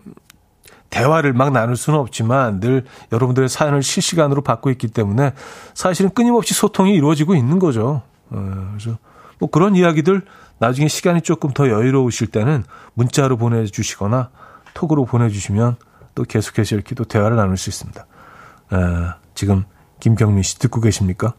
대화를 0.89 1.33
막 1.33 1.51
나눌 1.51 1.75
수는 1.75 1.99
없지만 1.99 2.59
늘 2.59 2.85
여러분들의 3.11 3.47
사연을 3.49 3.83
실시간으로 3.83 4.41
받고 4.41 4.69
있기 4.71 4.87
때문에 4.87 5.33
사실은 5.73 6.11
끊임없이 6.11 6.53
소통이 6.53 6.93
이루어지고 6.95 7.35
있는 7.35 7.59
거죠. 7.59 8.01
어, 8.29 8.71
그래서 8.71 8.97
뭐 9.39 9.49
그런 9.49 9.75
이야기들 9.75 10.23
나중에 10.59 10.87
시간이 10.87 11.21
조금 11.21 11.51
더 11.51 11.69
여유로우실 11.69 12.27
때는 12.27 12.63
문자로 12.93 13.37
보내주시거나 13.37 14.29
톡으로 14.73 15.05
보내주시면 15.05 15.77
또 16.15 16.23
계속해서 16.23 16.75
이렇게 16.75 16.95
또 16.95 17.03
대화를 17.05 17.37
나눌 17.37 17.55
수 17.55 17.69
있습니다. 17.69 18.05
에, 18.73 18.75
지금 19.35 19.63
김경민 19.99 20.43
씨 20.43 20.59
듣고 20.59 20.81
계십니까? 20.81 21.33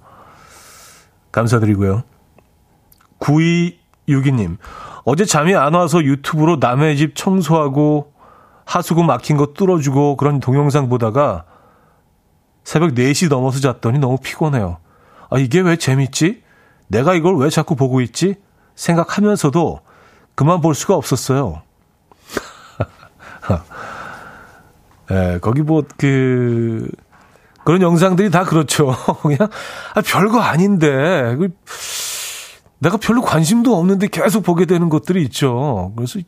감사드리고요. 1.32 2.02
9262님, 3.20 4.56
어제 5.04 5.24
잠이 5.24 5.54
안 5.54 5.74
와서 5.74 6.02
유튜브로 6.02 6.56
남의 6.56 6.96
집 6.96 7.14
청소하고 7.14 8.12
하수구 8.70 9.02
막힌 9.02 9.36
거 9.36 9.46
뚫어주고 9.46 10.16
그런 10.16 10.38
동영상 10.38 10.88
보다가 10.88 11.44
새벽 12.62 12.94
4시 12.94 13.28
넘어서 13.28 13.58
잤더니 13.58 13.98
너무 13.98 14.16
피곤해요. 14.16 14.78
아, 15.28 15.38
이게 15.38 15.58
왜 15.58 15.74
재밌지? 15.74 16.44
내가 16.86 17.14
이걸 17.14 17.36
왜 17.36 17.50
자꾸 17.50 17.74
보고 17.74 18.00
있지? 18.00 18.36
생각하면서도 18.76 19.80
그만 20.36 20.60
볼 20.60 20.76
수가 20.76 20.94
없었어요. 20.94 21.62
예, 25.10 25.40
거기 25.40 25.62
뭐, 25.62 25.82
그, 25.96 26.88
그런 27.64 27.82
영상들이 27.82 28.30
다 28.30 28.44
그렇죠. 28.44 28.94
그냥, 29.22 29.48
아, 29.96 30.00
별거 30.00 30.38
아닌데, 30.38 31.34
그, 31.36 31.48
내가 32.80 32.96
별로 32.96 33.20
관심도 33.22 33.76
없는데 33.76 34.08
계속 34.08 34.42
보게 34.42 34.64
되는 34.64 34.88
것들이 34.88 35.22
있죠. 35.24 35.92
그래서, 35.96 36.18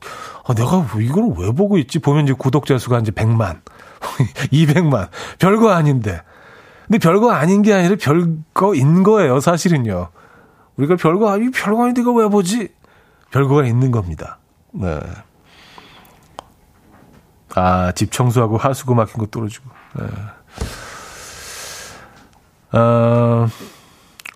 아, 0.44 0.54
내가 0.54 0.86
이걸 1.00 1.34
왜 1.38 1.50
보고 1.50 1.78
있지? 1.78 1.98
보면 1.98 2.24
이제 2.24 2.34
구독자 2.34 2.78
수가 2.78 3.00
이제 3.00 3.10
100만, 3.10 3.60
200만. 4.52 5.08
별거 5.40 5.70
아닌데. 5.70 6.20
근데 6.86 6.98
별거 6.98 7.30
아닌 7.30 7.62
게 7.62 7.72
아니라 7.72 7.96
별거인 7.98 9.02
거예요, 9.02 9.40
사실은요. 9.40 10.08
우리가 10.76 10.96
별거 10.96 11.30
아니 11.30 11.50
별거 11.50 11.82
아닌데 11.84 12.02
이거 12.02 12.12
왜 12.12 12.28
보지? 12.28 12.68
별거가 13.30 13.64
있는 13.64 13.90
겁니다. 13.90 14.38
네. 14.72 15.00
아, 17.54 17.92
집 17.92 18.12
청소하고 18.12 18.58
하수구 18.58 18.94
막힌 18.94 19.18
거 19.18 19.26
뚫어주고. 19.26 19.70
네. 19.98 20.06
아, 22.72 23.48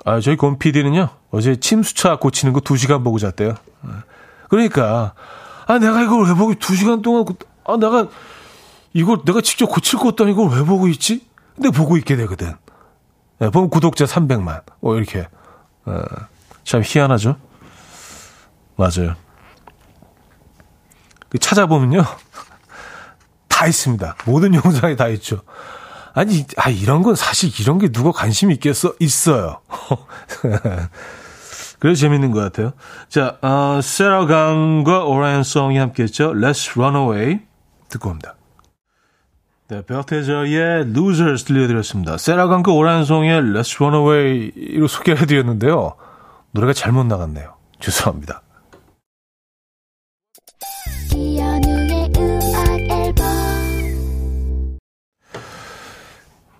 아, 0.06 0.20
저희 0.20 0.36
곰 0.36 0.56
PD는요, 0.56 1.08
어제 1.32 1.56
침수차 1.56 2.16
고치는 2.20 2.52
거 2.52 2.60
2시간 2.60 3.02
보고 3.02 3.18
잤대요. 3.18 3.56
네. 3.82 3.90
그러니까, 4.48 5.14
아, 5.66 5.78
내가 5.80 6.00
이걸 6.00 6.28
왜 6.28 6.34
보고 6.34 6.52
2시간 6.54 7.02
동안, 7.02 7.24
아, 7.64 7.76
내가, 7.76 8.06
이걸 8.92 9.24
내가 9.24 9.40
직접 9.40 9.66
고칠 9.66 9.98
것도 9.98 10.22
아니고 10.22 10.44
이걸 10.44 10.58
왜 10.60 10.64
보고 10.64 10.86
있지? 10.86 11.26
근데 11.56 11.70
보고 11.70 11.96
있게 11.96 12.14
되거든. 12.14 12.54
네, 13.40 13.50
보면 13.50 13.68
구독자 13.68 14.04
300만. 14.04 14.62
뭐, 14.78 14.96
이렇게. 14.96 15.26
어, 15.86 16.00
참 16.62 16.82
희한하죠? 16.84 17.34
맞아요. 18.76 19.16
그 21.28 21.38
찾아보면요. 21.38 22.04
다 23.48 23.66
있습니다. 23.66 24.18
모든 24.24 24.54
영상이 24.54 24.94
다 24.94 25.08
있죠. 25.08 25.42
아니, 26.16 26.46
아, 26.56 26.70
이런 26.70 27.02
건 27.02 27.14
사실 27.14 27.50
이런 27.60 27.78
게 27.78 27.92
누가 27.92 28.10
관심 28.10 28.50
있겠어? 28.50 28.94
있어요. 29.00 29.60
그래서 31.78 32.00
재밌는 32.00 32.30
것 32.30 32.40
같아요. 32.40 32.72
자, 33.10 33.36
어, 33.42 33.80
세라 33.82 34.24
강과 34.24 35.04
오라이언 35.04 35.42
송이 35.42 35.76
함께 35.76 36.04
했죠. 36.04 36.32
Let's 36.32 36.72
Run 36.72 36.96
Away. 36.96 37.40
듣고 37.90 38.08
옵니다. 38.08 38.34
네, 39.68 39.84
베어테저의 39.84 40.86
Losers 40.88 41.44
들려드렸습니다. 41.44 42.16
세라 42.16 42.46
강과 42.46 42.72
오라이언 42.72 43.04
송의 43.04 43.42
Let's 43.42 43.76
Run 43.76 44.00
Away로 44.00 44.88
소개해드렸는데요. 44.88 45.96
노래가 46.52 46.72
잘못 46.72 47.04
나갔네요. 47.04 47.56
죄송합니다. 47.78 48.40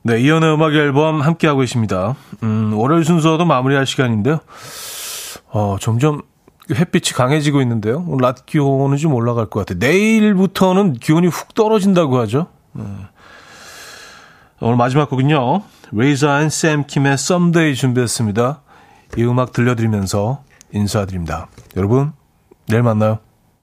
네, 0.06 0.20
이연의 0.20 0.54
음악 0.54 0.72
앨범 0.72 1.20
함께하고 1.20 1.64
있습니다. 1.64 2.14
음, 2.44 2.74
월요일 2.74 3.04
순서도 3.04 3.44
마무리할 3.44 3.86
시간인데요. 3.86 4.38
어, 5.48 5.78
점점 5.80 6.22
햇빛이 6.70 7.12
강해지고 7.12 7.60
있는데요. 7.62 8.04
오늘 8.06 8.22
낮 8.22 8.46
기온은 8.46 8.98
좀 8.98 9.14
올라갈 9.14 9.46
것 9.46 9.66
같아요. 9.66 9.78
내일부터는 9.80 10.92
기온이 10.92 11.26
훅 11.26 11.54
떨어진다고 11.54 12.20
하죠. 12.20 12.46
네. 12.74 12.84
오늘 14.60 14.76
마지막 14.76 15.10
곡은요. 15.10 15.62
레이저 15.90 16.40
앤 16.40 16.50
샘 16.50 16.86
킴의 16.86 17.14
Someday 17.14 17.74
준비했습니다. 17.74 18.60
이 19.18 19.24
음악 19.24 19.52
들려드리면서 19.52 20.44
인사드립니다. 20.72 21.48
여러분, 21.76 22.12
내일 22.68 22.84
만나요. 22.84 23.18